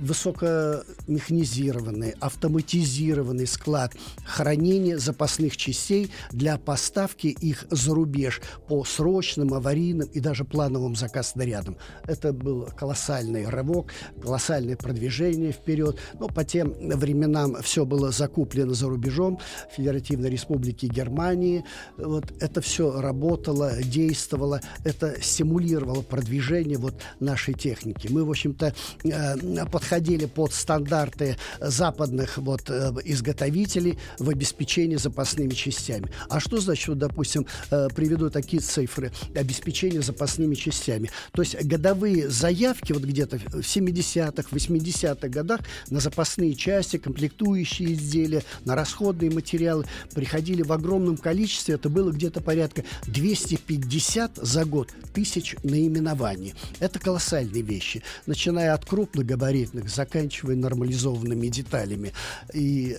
высокомеханизированный, 0.00 2.14
автоматизированный 2.20 3.46
склад 3.46 3.94
хранения 4.24 4.98
запасных 4.98 5.56
частей 5.56 6.10
для 6.30 6.58
поставки 6.58 7.28
их 7.28 7.66
за 7.70 7.94
рубеж 7.94 8.40
по 8.68 8.84
срочным, 8.84 9.54
аварийным 9.54 10.08
и 10.08 10.20
даже 10.20 10.44
плановым 10.44 10.96
заказ 10.96 11.32
снарядам. 11.32 11.76
Это 12.06 12.32
был 12.32 12.68
колоссальный 12.76 13.48
рывок, 13.48 13.92
колоссальное 14.20 14.76
продвижение 14.76 15.52
вперед. 15.52 15.98
Но 16.18 16.28
по 16.28 16.44
тем 16.44 16.72
временам 16.72 17.62
все 17.62 17.84
было 17.84 18.10
закуплено 18.10 18.74
за 18.74 18.88
рубежом 18.88 19.38
Федеративной 19.76 20.30
Республики 20.30 20.86
Германии. 20.86 21.64
Вот 21.96 22.32
это 22.40 22.60
все 22.60 23.00
работало, 23.00 23.72
действовало, 23.82 24.60
это 24.84 25.20
стимулировало 25.20 26.02
продвижение 26.02 26.78
вот 26.78 26.94
нашей 27.20 27.54
техники. 27.54 28.08
Мы, 28.10 28.24
в 28.24 28.30
общем-то, 28.30 28.65
э, 29.04 29.66
подходили 29.66 30.26
под 30.26 30.52
стандарты 30.52 31.36
западных 31.60 32.38
вот 32.38 32.68
э, 32.68 32.92
изготовителей 33.04 33.98
в 34.18 34.28
обеспечении 34.28 34.96
запасными 34.96 35.50
частями. 35.50 36.10
А 36.28 36.40
что 36.40 36.60
значит, 36.60 36.88
вот, 36.88 36.98
допустим, 36.98 37.46
э, 37.70 37.88
приведу 37.94 38.30
такие 38.30 38.60
цифры 38.60 39.12
обеспечения 39.34 40.02
запасными 40.02 40.54
частями. 40.54 41.10
То 41.32 41.42
есть 41.42 41.62
годовые 41.64 42.28
заявки 42.28 42.92
вот 42.92 43.02
где-то 43.02 43.38
в 43.38 43.60
70-х, 43.60 44.48
80-х 44.50 45.28
годах 45.28 45.60
на 45.90 46.00
запасные 46.00 46.54
части, 46.54 46.96
комплектующие 46.98 47.94
изделия, 47.94 48.42
на 48.64 48.74
расходные 48.74 49.30
материалы 49.30 49.84
приходили 50.14 50.62
в 50.62 50.72
огромном 50.72 51.16
количестве. 51.16 51.74
Это 51.74 51.88
было 51.88 52.10
где-то 52.10 52.40
порядка 52.40 52.84
250 53.06 54.36
за 54.36 54.64
год 54.64 54.90
тысяч 55.14 55.56
наименований. 55.62 56.54
Это 56.80 56.98
колоссальные 56.98 57.62
вещи, 57.62 58.02
начиная 58.26 58.55
от 58.62 58.84
крупногабаритных, 58.84 59.88
заканчивая 59.88 60.56
нормализованными 60.56 61.48
деталями. 61.48 62.12
И 62.52 62.96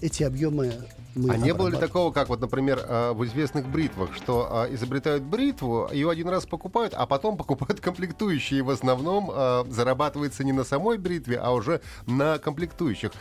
эти 0.00 0.22
объемы 0.22 0.72
мы 1.14 1.34
а 1.34 1.36
не 1.36 1.52
было 1.52 1.68
ли 1.68 1.76
такого, 1.76 2.10
как 2.12 2.28
вот, 2.28 2.40
например, 2.40 2.80
э, 2.86 3.12
в 3.12 3.24
известных 3.26 3.68
бритвах, 3.68 4.14
что 4.14 4.66
э, 4.68 4.74
изобретают 4.74 5.22
бритву, 5.22 5.88
ее 5.92 6.10
один 6.10 6.28
раз 6.28 6.46
покупают, 6.46 6.94
а 6.94 7.06
потом 7.06 7.36
покупают 7.36 7.80
комплектующие, 7.80 8.60
и 8.60 8.62
в 8.62 8.70
основном 8.70 9.30
э, 9.32 9.64
зарабатывается 9.68 10.42
не 10.42 10.52
на 10.52 10.64
самой 10.64 10.96
бритве, 10.96 11.36
а 11.36 11.52
уже 11.52 11.80
на 12.06 12.38
комплектующих. 12.38 13.12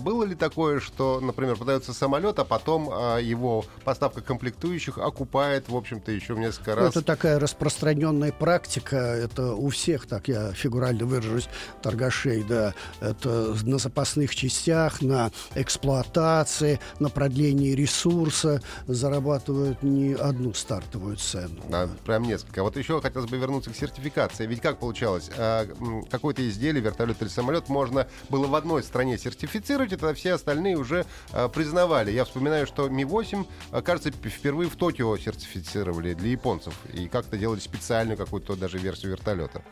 Было 0.00 0.24
ли 0.24 0.34
такое, 0.34 0.80
что, 0.80 1.20
например, 1.20 1.56
продается 1.56 1.92
самолет, 1.92 2.38
а 2.38 2.44
потом 2.44 2.86
его 3.20 3.64
поставка 3.84 4.20
комплектующих 4.20 4.98
окупает, 4.98 5.68
в 5.68 5.76
общем-то, 5.76 6.12
еще 6.12 6.34
в 6.34 6.38
несколько 6.38 6.74
раз? 6.74 6.90
Это 6.90 7.02
такая 7.02 7.38
распространенная 7.38 8.32
практика, 8.32 8.96
это 8.96 9.54
у 9.54 9.68
всех, 9.70 10.06
так 10.06 10.28
я 10.28 10.52
фигурально 10.52 11.06
выражусь, 11.06 11.48
торгашей, 11.82 12.44
да, 12.44 12.74
это 13.00 13.54
на 13.64 13.78
запасных 13.78 14.34
частях, 14.34 15.00
на 15.00 15.30
эксплуатации, 15.54 16.80
на 16.98 17.08
продлении 17.08 17.37
продлении 17.38 17.72
ресурса 17.72 18.60
зарабатывают 18.88 19.84
не 19.84 20.14
одну 20.14 20.54
стартовую 20.54 21.16
цену. 21.16 21.62
Да, 21.68 21.88
прям 22.04 22.24
несколько. 22.24 22.64
Вот 22.64 22.76
еще 22.76 23.00
хотелось 23.00 23.30
бы 23.30 23.36
вернуться 23.36 23.70
к 23.70 23.76
сертификации. 23.76 24.44
Ведь 24.44 24.60
как 24.60 24.80
получалось? 24.80 25.30
А, 25.36 25.68
какое-то 26.10 26.46
изделие, 26.48 26.82
вертолет 26.82 27.22
или 27.22 27.28
самолет 27.28 27.68
можно 27.68 28.08
было 28.28 28.48
в 28.48 28.56
одной 28.56 28.82
стране 28.82 29.18
сертифицировать, 29.18 29.92
это 29.92 30.12
все 30.14 30.32
остальные 30.32 30.78
уже 30.78 31.06
а, 31.30 31.48
признавали. 31.48 32.10
Я 32.10 32.24
вспоминаю, 32.24 32.66
что 32.66 32.88
Ми-8, 32.88 33.46
а, 33.70 33.82
кажется, 33.82 34.10
впервые 34.10 34.68
в 34.68 34.74
Токио 34.74 35.16
сертифицировали 35.16 36.14
для 36.14 36.30
японцев. 36.30 36.74
И 36.92 37.06
как-то 37.06 37.38
делали 37.38 37.60
специальную 37.60 38.16
какую-то 38.16 38.56
даже 38.56 38.78
версию 38.78 39.12
вертолета. 39.12 39.62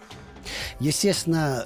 Естественно, 0.79 1.65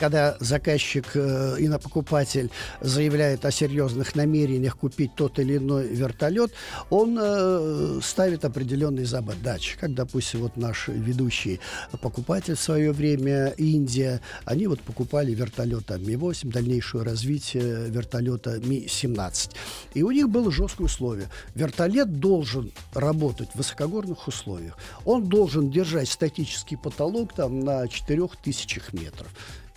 когда 0.00 0.36
заказчик 0.40 1.04
э, 1.14 1.56
и 1.58 1.68
на 1.68 1.78
покупатель 1.78 2.50
заявляет 2.80 3.44
о 3.44 3.50
серьезных 3.50 4.14
намерениях 4.14 4.76
купить 4.78 5.14
тот 5.14 5.38
или 5.38 5.58
иной 5.58 5.88
вертолет, 5.88 6.52
он 6.88 7.18
э, 7.20 8.00
ставит 8.02 8.46
определенные 8.46 9.04
задачи. 9.04 9.76
Как, 9.78 9.94
допустим, 9.94 10.40
вот 10.40 10.56
наш 10.56 10.88
ведущий 10.88 11.60
покупатель 12.00 12.54
в 12.54 12.60
свое 12.60 12.92
время, 12.92 13.48
Индия, 13.58 14.22
они 14.46 14.66
вот 14.66 14.80
покупали 14.80 15.34
вертолет 15.34 15.90
Ми-8, 15.90 16.50
дальнейшее 16.50 17.04
развитие 17.04 17.90
вертолета 17.90 18.58
Ми-17. 18.58 19.50
И 19.92 20.02
у 20.02 20.10
них 20.10 20.30
было 20.30 20.50
жесткое 20.50 20.86
условие. 20.86 21.28
Вертолет 21.54 22.18
должен 22.18 22.72
работать 22.94 23.50
в 23.50 23.58
высокогорных 23.58 24.26
условиях. 24.26 24.78
Он 25.04 25.28
должен 25.28 25.70
держать 25.70 26.08
статический 26.08 26.78
потолок 26.78 27.34
там 27.34 27.60
на 27.60 27.86
4000 27.86 28.80
метров. 28.92 29.28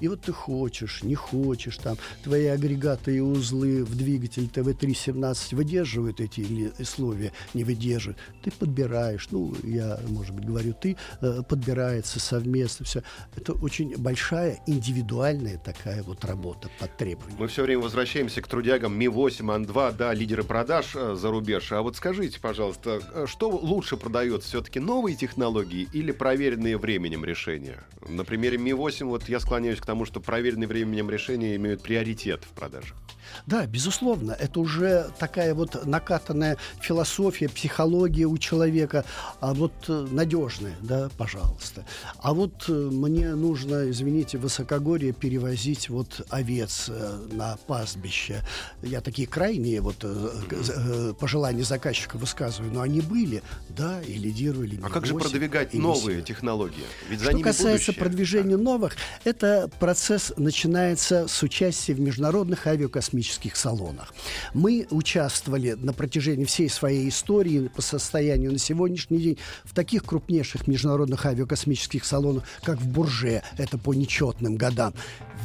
И 0.03 0.07
вот 0.09 0.19
ты 0.19 0.33
хочешь, 0.33 1.01
не 1.03 1.15
хочешь, 1.15 1.77
там 1.77 1.95
твои 2.25 2.47
агрегаты 2.47 3.15
и 3.15 3.19
узлы 3.21 3.85
в 3.85 3.95
двигатель 3.95 4.49
ТВ-317 4.49 5.55
выдерживают 5.55 6.19
эти 6.19 6.73
условия, 6.77 7.31
не 7.53 7.63
выдерживают. 7.63 8.19
Ты 8.43 8.51
подбираешь, 8.51 9.29
ну, 9.31 9.55
я, 9.63 9.97
может 10.09 10.35
быть, 10.35 10.43
говорю, 10.43 10.73
ты 10.73 10.97
э, 11.21 11.41
подбирается 11.47 12.19
совместно, 12.19 12.85
все. 12.85 13.01
Это 13.37 13.53
очень 13.53 13.95
большая 13.95 14.59
индивидуальная 14.67 15.57
такая 15.57 16.03
вот 16.03 16.25
работа 16.25 16.69
под 16.81 16.97
требованием. 16.97 17.37
Мы 17.39 17.47
все 17.47 17.63
время 17.63 17.83
возвращаемся 17.83 18.41
к 18.41 18.47
трудягам 18.49 18.99
Ми-8, 18.99 19.55
Ан-2, 19.55 19.95
да, 19.97 20.13
лидеры 20.13 20.43
продаж 20.43 20.97
э, 20.97 21.15
за 21.15 21.31
рубеж. 21.31 21.71
А 21.71 21.81
вот 21.81 21.95
скажите, 21.95 22.41
пожалуйста, 22.41 22.99
э, 23.13 23.25
что 23.25 23.49
лучше 23.49 23.95
продается, 23.95 24.49
все-таки 24.49 24.81
новые 24.81 25.15
технологии 25.15 25.87
или 25.93 26.11
проверенные 26.11 26.77
временем 26.77 27.23
решения? 27.23 27.85
На 28.05 28.25
примере 28.25 28.57
Ми-8 28.57 29.05
вот 29.05 29.29
я 29.29 29.39
склоняюсь 29.39 29.79
к 29.79 29.85
тому, 29.85 29.92
тому, 29.93 30.05
что 30.05 30.19
проверенные 30.19 30.67
временем 30.67 31.11
решения 31.11 31.55
имеют 31.55 31.83
приоритет 31.83 32.43
в 32.45 32.55
продажах. 32.55 32.97
Да, 33.45 33.65
безусловно, 33.65 34.31
это 34.31 34.59
уже 34.59 35.07
такая 35.19 35.53
вот 35.53 35.85
накатанная 35.85 36.57
философия, 36.81 37.49
психология 37.49 38.25
у 38.25 38.37
человека, 38.37 39.05
а 39.39 39.53
вот 39.53 39.73
э, 39.87 40.07
надежная, 40.11 40.75
да, 40.81 41.09
пожалуйста. 41.17 41.85
А 42.19 42.33
вот 42.33 42.65
э, 42.67 42.71
мне 42.71 43.35
нужно, 43.35 43.89
извините, 43.89 44.37
высокогорье 44.37 45.13
перевозить 45.13 45.89
вот 45.89 46.25
овец 46.29 46.89
э, 46.89 47.27
на 47.31 47.57
пастбище. 47.67 48.41
Я 48.81 49.01
такие 49.01 49.27
крайние 49.27 49.81
вот 49.81 50.05
пожелания 51.19 51.63
заказчика 51.63 52.17
высказываю, 52.17 52.71
но 52.71 52.81
они 52.81 53.01
были, 53.01 53.41
да, 53.69 54.01
и 54.01 54.13
лидировали. 54.13 54.79
А 54.83 54.89
как 54.89 55.05
же 55.05 55.15
продвигать 55.15 55.73
новые 55.73 56.21
технологии? 56.21 56.83
Ведь 57.09 57.19
за 57.19 57.25
Что 57.25 57.33
ними 57.33 57.43
касается 57.43 57.91
будущее. 57.91 58.03
продвижения 58.03 58.57
новых, 58.57 58.95
это 59.23 59.69
процесс 59.79 60.33
начинается 60.37 61.27
с 61.27 61.43
участия 61.43 61.93
в 61.93 61.99
международных 61.99 62.67
авиакосмических 62.67 63.12
салонах. 63.21 64.13
Мы 64.53 64.87
участвовали 64.89 65.73
на 65.73 65.93
протяжении 65.93 66.45
всей 66.45 66.69
своей 66.69 67.09
истории 67.09 67.67
по 67.67 67.81
состоянию 67.81 68.51
на 68.51 68.57
сегодняшний 68.57 69.19
день 69.19 69.37
в 69.63 69.73
таких 69.73 70.03
крупнейших 70.03 70.67
международных 70.67 71.25
авиакосмических 71.25 72.05
салонах, 72.05 72.43
как 72.63 72.79
в 72.79 72.87
Бурже, 72.87 73.43
это 73.57 73.77
по 73.77 73.93
нечетным 73.93 74.55
годам. 74.55 74.93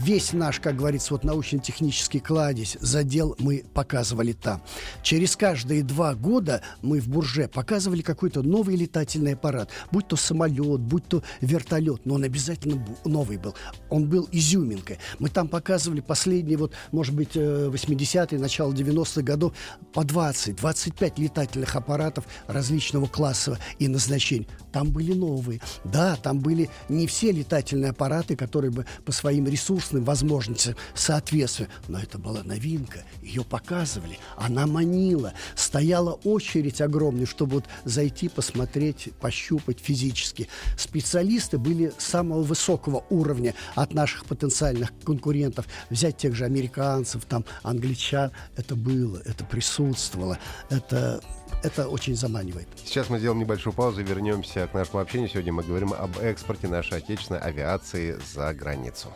Весь 0.03 0.33
наш, 0.33 0.61
как 0.61 0.77
говорится, 0.77 1.13
вот 1.13 1.25
научно-технический 1.25 2.21
кладезь, 2.21 2.77
задел 2.81 3.35
мы 3.39 3.65
показывали 3.75 4.33
там. 4.33 4.63
Через 5.03 5.37
каждые 5.37 5.83
два 5.83 6.15
года 6.15 6.63
мы 6.83 7.01
в 7.01 7.09
Бурже 7.09 7.49
показывали 7.49 8.03
какой-то 8.03 8.43
новый 8.43 8.77
летательный 8.77 9.35
аппарат, 9.35 9.71
будь 9.91 10.09
то 10.09 10.17
самолет, 10.17 10.81
будь 10.81 11.07
то 11.09 11.23
вертолет, 11.41 12.03
но 12.05 12.15
он 12.15 12.25
обязательно 12.25 12.85
новый 13.05 13.39
был. 13.39 13.55
Он 13.91 14.09
был 14.09 14.29
изюминкой. 14.31 14.99
Мы 15.19 15.29
там 15.29 15.49
показывали 15.49 16.01
последние, 16.01 16.59
вот, 16.59 16.73
может 16.93 17.15
быть, 17.15 17.33
80-е, 17.67 18.39
э, 18.39 18.41
начало 18.41 18.73
90-х 18.73 19.23
годов 19.23 19.53
по 19.93 20.01
20-25 20.01 21.21
летательных 21.21 21.77
аппаратов 21.77 22.25
различного 22.47 23.07
класса 23.07 23.59
и 23.79 23.89
назначения. 23.89 24.47
Там 24.79 24.91
были 24.91 25.13
новые. 25.13 25.61
Да, 25.83 26.15
там 26.15 26.39
были 26.39 26.71
не 26.89 27.09
все 27.09 27.33
летательные 27.33 27.91
аппараты, 27.91 28.37
которые 28.37 28.71
бы 28.71 28.87
по 29.05 29.11
своим 29.11 29.49
ресурсным 29.49 30.05
возможностям 30.05 30.77
соответствовали. 30.95 31.73
Но 31.89 31.99
это 31.99 32.17
была 32.17 32.45
новинка. 32.45 33.01
Ее 33.21 33.43
показывали. 33.43 34.21
Она 34.37 34.69
манила. 34.69 35.33
Стояла 35.57 36.13
очередь 36.23 36.81
огромная, 36.81 37.27
чтобы 37.27 37.55
вот 37.55 37.65
зайти, 37.85 38.29
посмотреть, 38.29 39.09
пощупать 39.21 39.81
физически. 39.81 40.47
Специалисты 40.77 41.59
были 41.59 41.93
самого 41.99 42.45
высокого 42.45 43.05
уровня 43.11 43.55
от 43.75 43.95
наших 43.95 44.27
потенциальных 44.27 44.93
конкурентов. 45.05 45.67
Взять 45.91 46.19
тех 46.19 46.37
же 46.37 46.45
американцев, 46.45 47.25
там, 47.25 47.45
англичан. 47.65 48.31
Это 48.57 48.77
было, 48.77 49.21
это 49.25 49.45
присутствовало. 49.45 50.39
Это 50.71 51.21
это 51.63 51.89
очень 51.89 52.15
заманивает. 52.17 52.69
Сейчас 52.85 53.11
мы 53.11 53.19
сделаем 53.19 53.41
небольшую 53.41 53.73
паузу 53.73 54.01
и 54.01 54.05
вернемся 54.05 54.67
к 54.67 54.75
нашему 54.75 55.01
общению. 55.01 55.29
Сегодня 55.29 55.53
мы 55.53 55.63
говорим 55.63 55.93
об 55.93 56.19
экспорте 56.19 56.69
нашей 56.69 56.99
отечественной 56.99 57.41
авиации 57.41 58.19
за 58.35 58.53
границу. 58.55 59.13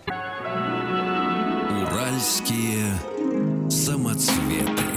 Уральские 1.83 2.95
самоцветы. 3.71 4.92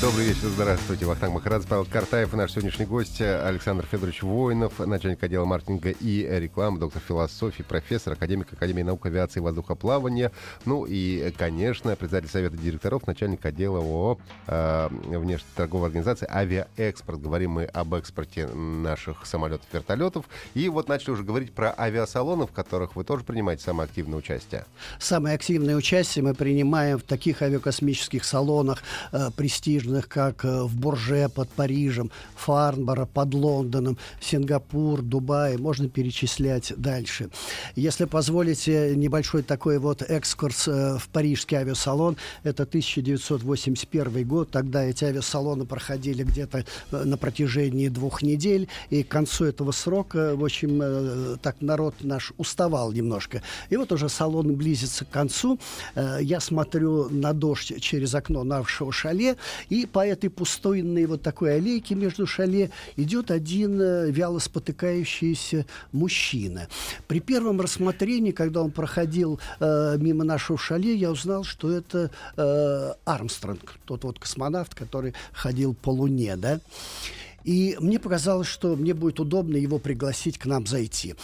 Добрый 0.00 0.28
вечер, 0.28 0.48
здравствуйте. 0.48 1.04
Вахтанг 1.04 1.34
Махарадзе, 1.34 1.68
Павел 1.68 1.84
Картаев 1.84 2.32
и 2.32 2.36
наш 2.36 2.52
сегодняшний 2.52 2.86
гость 2.86 3.20
Александр 3.20 3.84
Федорович 3.84 4.22
Воинов, 4.22 4.78
начальник 4.78 5.22
отдела 5.22 5.44
маркетинга 5.44 5.90
и 5.90 6.26
рекламы, 6.26 6.78
доктор 6.78 7.02
философии, 7.06 7.62
профессор, 7.62 8.14
академик 8.14 8.50
Академии 8.50 8.82
наук 8.82 9.04
авиации 9.04 9.40
и 9.40 9.42
воздухоплавания. 9.42 10.32
Ну 10.64 10.86
и, 10.88 11.30
конечно, 11.36 11.94
председатель 11.96 12.30
Совета 12.30 12.56
директоров, 12.56 13.06
начальник 13.06 13.44
отдела 13.44 13.80
ООО 13.80 14.18
э, 14.46 14.88
внешнеторговой 14.90 15.88
организации 15.88 16.26
«Авиаэкспорт». 16.30 17.20
Говорим 17.20 17.50
мы 17.50 17.64
об 17.64 17.92
экспорте 17.92 18.46
наших 18.46 19.26
самолетов, 19.26 19.66
вертолетов. 19.70 20.24
И 20.54 20.70
вот 20.70 20.88
начали 20.88 21.10
уже 21.10 21.24
говорить 21.24 21.52
про 21.52 21.74
авиасалоны, 21.76 22.46
в 22.46 22.52
которых 22.52 22.96
вы 22.96 23.04
тоже 23.04 23.22
принимаете 23.22 23.64
самое 23.64 23.86
активное 23.86 24.18
участие. 24.18 24.64
Самое 24.98 25.34
активное 25.34 25.76
участие 25.76 26.24
мы 26.24 26.32
принимаем 26.32 26.98
в 26.98 27.02
таких 27.02 27.42
авиакосмических 27.42 28.24
салонах 28.24 28.82
э, 29.12 29.28
престижных 29.36 29.89
престижных, 29.90 30.08
как 30.08 30.44
э, 30.44 30.62
в 30.62 30.76
Бурже 30.76 31.28
под 31.34 31.48
Парижем, 31.50 32.10
Фарнборо 32.36 33.06
под 33.06 33.34
Лондоном, 33.34 33.98
Сингапур, 34.20 35.02
Дубай, 35.02 35.56
можно 35.56 35.88
перечислять 35.88 36.72
дальше. 36.76 37.30
Если 37.76 38.04
позволите 38.06 38.94
небольшой 38.96 39.42
такой 39.42 39.78
вот 39.78 40.02
экскурс 40.02 40.68
э, 40.68 40.98
в 40.98 41.08
парижский 41.08 41.58
авиасалон, 41.58 42.16
это 42.44 42.62
1981 42.62 44.26
год, 44.26 44.50
тогда 44.50 44.84
эти 44.84 45.04
авиасалоны 45.04 45.64
проходили 45.64 46.22
где-то 46.22 46.64
э, 46.92 47.04
на 47.04 47.16
протяжении 47.16 47.88
двух 47.88 48.22
недель, 48.22 48.68
и 48.90 49.02
к 49.02 49.08
концу 49.08 49.44
этого 49.44 49.72
срока, 49.72 50.36
в 50.36 50.44
общем, 50.44 51.38
так 51.42 51.56
народ 51.60 51.94
наш 52.00 52.32
уставал 52.38 52.92
немножко. 52.92 53.42
И 53.70 53.76
вот 53.76 53.92
уже 53.92 54.08
салон 54.08 54.54
близится 54.54 55.04
к 55.04 55.10
концу, 55.10 55.58
я 56.20 56.40
смотрю 56.40 57.08
на 57.10 57.32
дождь 57.32 57.80
через 57.80 58.14
окно 58.14 58.44
нашего 58.44 58.92
шале. 59.00 59.36
И 59.68 59.79
по 59.86 60.06
этой 60.06 60.30
пустойной 60.30 61.06
вот 61.06 61.22
такой 61.22 61.56
аллейке 61.56 61.94
между 61.94 62.26
шале 62.26 62.70
идет 62.96 63.30
один 63.30 63.80
э, 63.80 64.10
вяло 64.10 64.38
спотыкающийся 64.38 65.66
мужчина. 65.92 66.68
При 67.06 67.20
первом 67.20 67.60
рассмотрении, 67.60 68.32
когда 68.32 68.62
он 68.62 68.70
проходил 68.70 69.40
э, 69.58 69.96
мимо 69.98 70.24
нашего 70.24 70.58
шале, 70.58 70.94
я 70.94 71.10
узнал, 71.10 71.44
что 71.44 71.70
это 71.70 72.10
э, 72.36 72.92
Армстронг, 73.04 73.76
тот 73.84 74.04
вот 74.04 74.18
космонавт, 74.18 74.74
который 74.74 75.14
ходил 75.32 75.74
по 75.74 75.90
Луне, 75.90 76.36
да. 76.36 76.60
И 77.44 77.76
мне 77.80 77.98
показалось, 77.98 78.48
что 78.48 78.76
мне 78.76 78.94
будет 78.94 79.18
удобно 79.20 79.56
его 79.56 79.78
пригласить 79.78 80.38
к 80.38 80.46
нам 80.46 80.66
зайти. 80.66 81.14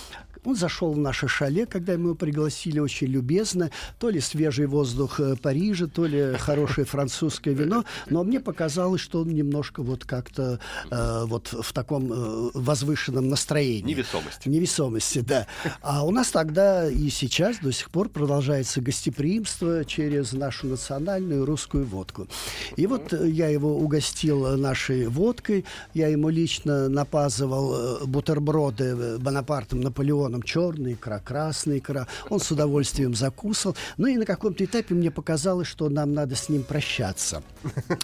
Он 0.47 0.55
зашел 0.55 0.93
в 0.93 0.99
наше 0.99 1.27
шале, 1.27 1.67
когда 1.67 1.95
мы 1.95 2.05
его 2.05 2.15
пригласили 2.15 2.79
очень 2.79 3.09
любезно. 3.09 3.73
То 3.99 4.11
ли 4.11 4.21
свежий 4.21 4.67
воздух 4.67 5.19
э, 5.19 5.35
Парижа, 5.35 5.89
то 5.89 6.07
ли 6.07 6.35
хорошее 6.39 6.87
французское 6.87 7.53
вино. 7.53 7.85
Но 8.09 8.23
мне 8.23 8.39
показалось, 8.39 9.01
что 9.01 9.23
он 9.23 9.31
немножко 9.31 9.83
вот 9.83 10.05
как-то 10.05 10.61
э, 10.89 11.25
вот 11.27 11.49
в 11.49 11.73
таком 11.73 12.13
э, 12.13 12.51
возвышенном 12.55 13.29
настроении. 13.29 13.95
Невесомости. 13.95 14.49
Невесомости, 14.49 15.19
да. 15.19 15.49
А 15.83 16.05
у 16.07 16.13
нас 16.13 16.31
тогда 16.31 16.89
и 16.89 17.09
сейчас 17.09 17.59
до 17.59 17.73
сих 17.73 17.91
пор 17.91 18.09
продолжается 18.09 18.81
гостеприимство 18.81 19.85
через 19.85 20.33
нашу 20.33 20.69
национальную 20.69 21.45
русскую 21.45 21.85
водку. 21.85 22.29
И 22.77 22.87
вот 22.87 23.13
э, 23.13 23.29
я 23.29 23.49
его 23.49 23.77
угостил 23.77 24.57
нашей 24.57 25.09
водкой. 25.09 25.65
Я 25.93 26.07
ему 26.07 26.29
лично 26.29 26.89
напазывал 26.89 28.07
бутерброды 28.07 29.19
Бонапартом 29.19 29.81
Наполеоном 29.81 30.36
салоном 30.37 30.43
черная 30.43 30.93
икра, 30.95 31.19
красная 31.19 31.79
икра. 31.79 32.07
Он 32.29 32.41
с 32.41 32.51
удовольствием 32.51 33.15
закусывал. 33.15 33.77
Ну 33.97 34.07
и 34.07 34.17
на 34.17 34.25
каком-то 34.25 34.65
этапе 34.65 34.95
мне 34.95 35.11
показалось, 35.11 35.69
что 35.69 35.89
нам 35.89 36.15
надо 36.15 36.35
с 36.35 36.49
ним 36.49 36.63
прощаться. 36.63 37.43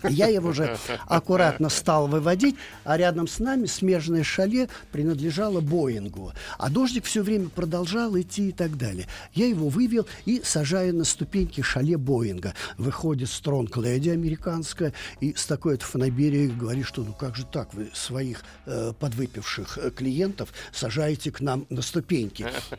Я 0.09 0.29
его 0.29 0.51
уже 0.51 0.77
аккуратно 1.07 1.69
стал 1.69 2.09
выводить, 2.09 2.57
а 2.85 2.97
рядом 2.97 3.29
с 3.29 3.39
нами 3.39 3.67
смежное 3.67 4.23
шале 4.23 4.69
принадлежало 4.91 5.61
Боингу. 5.61 6.33
А 6.59 6.71
дождик 6.71 7.05
все 7.05 7.23
время 7.23 7.49
продолжал 7.49 8.19
идти 8.19 8.49
и 8.49 8.53
так 8.53 8.77
далее. 8.77 9.07
Я 9.35 9.47
его 9.47 9.69
вывел 9.69 10.07
и 10.27 10.43
сажаю 10.45 10.95
на 10.95 11.05
ступеньки 11.05 11.61
шале 11.63 11.97
Боинга. 11.97 12.55
Выходит 12.79 13.29
Стронг 13.29 13.77
Леди 13.77 14.11
американская 14.11 14.93
и 15.21 15.35
с 15.35 15.47
такой-то 15.47 15.85
фанаберией 15.85 16.49
говорит, 16.49 16.87
что 16.87 17.03
ну 17.03 17.13
как 17.13 17.37
же 17.37 17.45
так, 17.45 17.75
вы 17.75 17.91
своих 17.95 18.43
э, 18.67 18.93
подвыпивших 18.99 19.79
э, 19.79 19.91
клиентов 19.91 20.53
сажаете 20.73 21.31
к 21.31 21.41
нам 21.41 21.67
на 21.71 21.83
ступеньки. 21.83 22.22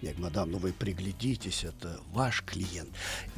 Я 0.02 0.12
говорю, 0.12 0.22
мадам, 0.22 0.52
ну 0.52 0.58
вы 0.58 0.74
приглядитесь, 0.74 1.64
это 1.64 2.00
ваш 2.12 2.44
клиент. 2.44 2.90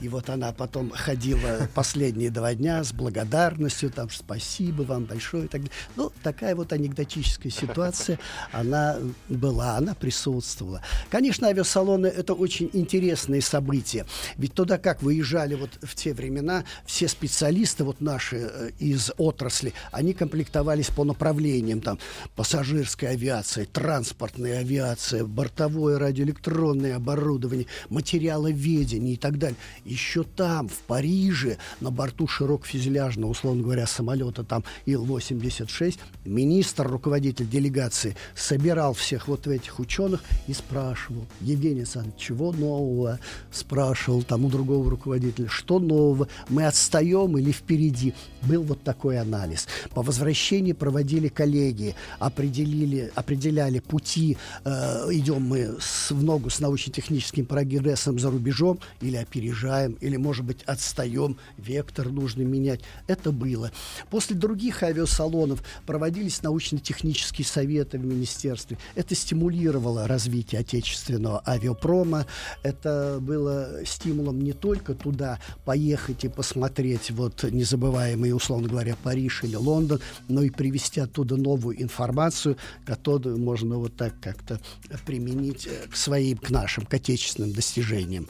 И 0.01 0.07
вот 0.07 0.29
она 0.29 0.51
потом 0.51 0.91
ходила 0.91 1.67
последние 1.73 2.29
два 2.29 2.53
дня 2.53 2.83
с 2.83 2.93
благодарностью, 2.93 3.89
там, 3.89 4.09
спасибо 4.09 4.83
вам 4.83 5.05
большое 5.05 5.45
и 5.45 5.47
так 5.47 5.61
далее. 5.61 5.75
Ну, 5.95 6.11
такая 6.23 6.55
вот 6.55 6.73
анекдотическая 6.73 7.51
ситуация, 7.51 8.19
она 8.51 8.97
была, 9.29 9.77
она 9.77 9.95
присутствовала. 9.95 10.81
Конечно, 11.09 11.47
авиасалоны— 11.47 12.07
это 12.15 12.33
очень 12.33 12.69
интересные 12.73 13.41
события. 13.41 14.05
Ведь 14.37 14.53
туда 14.53 14.77
как 14.77 15.01
выезжали 15.01 15.55
вот 15.55 15.71
в 15.81 15.95
те 15.95 16.13
времена, 16.13 16.63
все 16.85 17.07
специалисты 17.07 17.83
вот 17.83 18.01
наши 18.01 18.37
э, 18.37 18.71
из 18.79 19.11
отрасли, 19.17 19.73
они 19.91 20.13
комплектовались 20.13 20.87
по 20.87 21.03
направлениям, 21.03 21.81
там, 21.81 21.99
пассажирская 22.35 23.11
авиация, 23.11 23.65
транспортная 23.65 24.59
авиация, 24.59 25.23
бортовое 25.23 25.94
радиоэлектронное 25.97 26.95
оборудование, 26.95 27.67
материаловедение 27.89 29.13
и 29.13 29.17
так 29.17 29.37
далее. 29.37 29.57
Еще 29.85 30.23
там, 30.23 30.67
в 30.67 30.79
Париже, 30.87 31.57
на 31.79 31.91
борту 31.91 32.27
широкофюзеляжного, 32.27 33.31
условно 33.31 33.63
говоря, 33.63 33.87
самолета 33.87 34.43
там 34.43 34.63
Ил-86, 34.85 35.99
министр, 36.25 36.87
руководитель 36.87 37.47
делегации 37.47 38.15
собирал 38.35 38.93
всех 38.93 39.27
вот 39.27 39.47
этих 39.47 39.79
ученых 39.79 40.23
и 40.47 40.53
спрашивал, 40.53 41.25
Евгений 41.41 41.79
Александрович, 41.79 42.15
чего 42.17 42.51
нового? 42.51 43.19
Спрашивал 43.51 44.23
там 44.23 44.45
у 44.45 44.49
другого 44.49 44.89
руководителя, 44.89 45.47
что 45.49 45.79
нового? 45.79 46.27
Мы 46.49 46.65
отстаем 46.65 47.37
или 47.37 47.51
впереди? 47.51 48.13
Был 48.41 48.63
вот 48.63 48.83
такой 48.83 49.19
анализ. 49.19 49.67
По 49.93 50.01
возвращении 50.01 50.73
проводили 50.73 51.27
коллеги, 51.27 51.95
определили, 52.19 53.11
определяли 53.15 53.79
пути, 53.79 54.37
э, 54.63 55.07
идем 55.11 55.43
мы 55.43 55.74
с, 55.79 56.11
в 56.11 56.23
ногу 56.23 56.49
с 56.49 56.59
научно-техническим 56.59 57.45
прогрессом 57.45 58.19
за 58.19 58.29
рубежом 58.29 58.79
или 59.01 59.15
опережаем, 59.15 59.93
или, 60.01 60.17
может 60.17 60.45
быть, 60.45 60.63
отстаем, 60.63 61.37
вектор 61.57 62.09
нужно 62.09 62.41
менять. 62.41 62.81
Это 63.07 63.31
было. 63.31 63.71
После 64.09 64.35
других 64.35 64.83
авиасалонов 64.83 65.63
проводились 65.85 66.41
научно-технические 66.43 67.45
советы 67.45 67.97
в 67.97 68.05
министерстве. 68.05 68.77
Это 68.95 69.15
стимулировало 69.15 70.07
развитие 70.07 70.61
отечественного 70.61 71.41
авиапрома. 71.47 72.25
Это 72.63 73.19
было 73.21 73.85
стимулом 73.85 74.41
не 74.41 74.53
только 74.53 74.93
туда 74.93 75.39
поехать 75.65 76.23
и 76.25 76.29
посмотреть 76.29 77.11
вот 77.11 77.43
незабываемые, 77.43 78.35
условно 78.35 78.67
говоря, 78.67 78.95
Париж 79.03 79.43
или 79.43 79.55
Лондон, 79.55 79.99
но 80.27 80.41
и 80.41 80.49
привести 80.49 80.99
оттуда 80.99 81.37
новую 81.37 81.81
информацию, 81.81 82.57
которую 82.85 83.37
можно 83.37 83.77
вот 83.77 83.95
так 83.95 84.13
как-то 84.21 84.59
применить 85.05 85.64
к 85.91 85.95
своим, 85.95 86.37
к 86.37 86.49
нашим, 86.49 86.85
к 86.85 86.93
отечественным 86.93 87.53
достижениям 87.53 88.27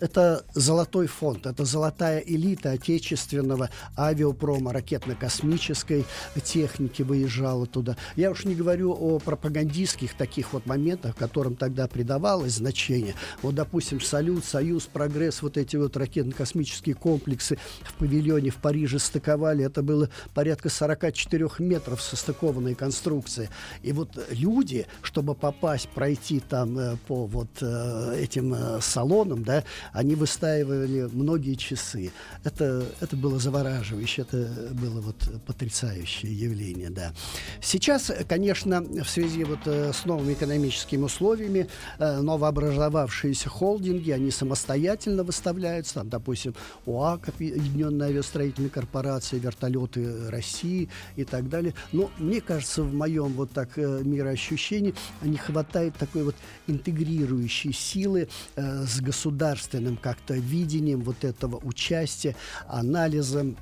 это 0.00 0.44
золотой 0.54 1.06
фонд, 1.06 1.46
это 1.46 1.64
золотая 1.64 2.20
элита 2.20 2.72
отечественного 2.72 3.70
авиапрома, 3.96 4.72
ракетно-космической 4.72 6.04
техники 6.42 7.02
выезжала 7.02 7.66
туда. 7.66 7.96
Я 8.16 8.30
уж 8.30 8.44
не 8.44 8.54
говорю 8.54 8.92
о 8.92 9.18
пропагандистских 9.18 10.14
таких 10.14 10.52
вот 10.52 10.66
моментах, 10.66 11.16
которым 11.16 11.54
тогда 11.54 11.86
придавалось 11.86 12.54
значение. 12.54 13.14
Вот, 13.42 13.54
допустим, 13.54 14.00
«Салют», 14.00 14.44
«Союз», 14.44 14.86
«Прогресс», 14.86 15.42
вот 15.42 15.56
эти 15.56 15.76
вот 15.76 15.96
ракетно-космические 15.96 16.94
комплексы 16.94 17.58
в 17.82 17.94
павильоне 17.94 18.50
в 18.50 18.56
Париже 18.56 18.98
стыковали. 18.98 19.64
Это 19.64 19.82
было 19.82 20.08
порядка 20.34 20.70
44 20.70 21.48
метров 21.58 22.00
состыкованной 22.00 22.74
конструкции. 22.74 23.50
И 23.82 23.92
вот 23.92 24.18
люди, 24.30 24.86
чтобы 25.02 25.34
попасть, 25.34 25.88
пройти 25.90 26.40
там 26.40 26.78
э, 26.78 26.96
по 27.06 27.26
вот 27.26 27.50
э, 27.60 28.20
этим 28.22 28.54
э, 28.54 28.80
салонам, 28.80 29.44
да, 29.44 29.64
они 29.92 30.14
выстаивали 30.14 31.08
многие 31.12 31.54
часы. 31.54 32.12
Это, 32.44 32.84
это 33.00 33.16
было 33.16 33.38
завораживающе, 33.38 34.22
это 34.22 34.48
было 34.72 35.00
вот 35.00 35.16
потрясающее 35.46 36.32
явление, 36.32 36.90
да. 36.90 37.12
Сейчас, 37.60 38.10
конечно, 38.28 38.80
в 38.82 39.08
связи 39.08 39.44
вот 39.44 39.60
э, 39.66 39.92
с 39.92 40.04
новыми 40.04 40.34
экономическими 40.34 41.02
условиями, 41.02 41.68
э, 41.98 42.20
новообразовавшиеся 42.20 43.48
холдинги, 43.48 44.10
они 44.10 44.30
самостоятельно 44.30 45.24
выставляются, 45.24 45.94
там, 45.94 46.08
допустим, 46.08 46.54
УАК, 46.86 47.28
Объединенная 47.28 48.08
авиастроительная 48.08 48.70
корпорация, 48.70 49.40
вертолеты 49.40 50.30
России 50.30 50.88
и 51.16 51.24
так 51.24 51.48
далее. 51.48 51.74
Но 51.92 52.10
мне 52.18 52.40
кажется, 52.40 52.82
в 52.82 52.92
моем 52.92 53.32
вот 53.32 53.50
так 53.52 53.70
э, 53.76 54.02
мироощущении 54.04 54.94
не 55.22 55.36
хватает 55.36 55.96
такой 55.96 56.24
вот 56.24 56.36
интегрирующей 56.66 57.72
силы 57.72 58.28
с 58.56 59.00
государственным 59.00 59.79
собственным 59.80 59.96
как-то 59.96 60.34
видением 60.34 61.00
вот 61.00 61.24
этого 61.24 61.56
участия, 61.56 62.36
анализом 62.66 63.56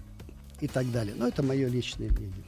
и 0.61 0.69
так 0.69 0.91
далее. 0.91 1.15
Но 1.17 1.29
это 1.29 1.43
мое 1.43 1.69
личное 1.69 2.11
мнение. 2.11 2.48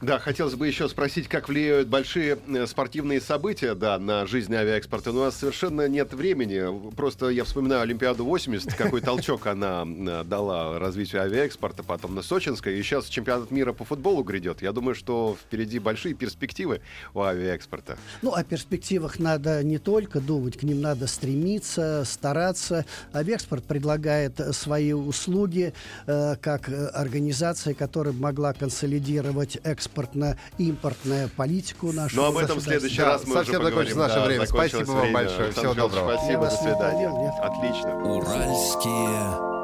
Да, 0.00 0.18
хотелось 0.18 0.54
бы 0.54 0.66
еще 0.66 0.88
спросить, 0.88 1.28
как 1.28 1.48
влияют 1.48 1.88
большие 1.88 2.38
э, 2.46 2.66
спортивные 2.66 3.20
события 3.20 3.74
да, 3.74 3.98
на 3.98 4.26
жизнь 4.26 4.54
авиаэкспорта. 4.54 5.12
Но 5.12 5.20
у 5.20 5.24
нас 5.24 5.36
совершенно 5.36 5.88
нет 5.88 6.12
времени. 6.12 6.90
Просто 6.94 7.28
я 7.28 7.44
вспоминаю 7.44 7.82
Олимпиаду 7.82 8.24
80, 8.24 8.74
какой 8.74 9.00
толчок 9.00 9.46
она 9.46 9.84
э, 9.86 10.24
дала 10.24 10.78
развитию 10.78 11.22
авиаэкспорта, 11.22 11.82
потом 11.82 12.14
на 12.14 12.22
Сочинской. 12.22 12.78
И 12.78 12.82
сейчас 12.82 13.06
чемпионат 13.06 13.50
мира 13.50 13.72
по 13.72 13.84
футболу 13.84 14.22
грядет. 14.22 14.62
Я 14.62 14.72
думаю, 14.72 14.94
что 14.94 15.36
впереди 15.40 15.78
большие 15.78 16.14
перспективы 16.14 16.80
у 17.14 17.20
авиаэкспорта. 17.20 17.96
Ну, 18.22 18.32
о 18.32 18.44
перспективах 18.44 19.18
надо 19.18 19.62
не 19.62 19.78
только 19.78 20.20
думать, 20.20 20.58
к 20.58 20.62
ним 20.62 20.80
надо 20.80 21.06
стремиться, 21.06 22.04
стараться. 22.04 22.84
Авиаэкспорт 23.14 23.64
предлагает 23.64 24.40
свои 24.54 24.92
услуги 24.92 25.72
э, 26.06 26.36
как 26.40 26.68
организация, 26.94 27.74
которая 27.74 28.12
могла 28.12 28.52
консолидировать 28.52 29.58
экспортно-импортная 29.76 31.28
политику 31.28 31.92
нашу. 31.92 32.16
Но 32.16 32.26
об 32.26 32.38
этом 32.38 32.58
в 32.58 32.62
следующий 32.62 32.98
да, 32.98 33.06
раз 33.06 33.26
мы 33.26 33.34
совсем 33.34 33.60
уже 33.60 33.70
закончится 33.70 33.98
наше 33.98 34.14
да, 34.14 34.24
время. 34.24 34.46
Спасибо 34.46 34.90
вам 34.90 35.00
время. 35.00 35.14
большое. 35.14 35.52
Всего 35.52 35.74
доброго. 35.74 36.16
Спасибо, 36.16 36.44
до 36.46 36.56
свидания. 36.56 37.10
Нет. 37.10 37.34
Отлично. 37.40 37.94
Уральские 38.02 39.56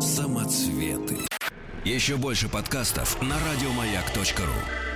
самоцветы. 0.00 1.18
Еще 1.84 2.16
больше 2.16 2.48
подкастов 2.48 3.20
на 3.20 3.36
радиомаяк.ру 3.38 4.93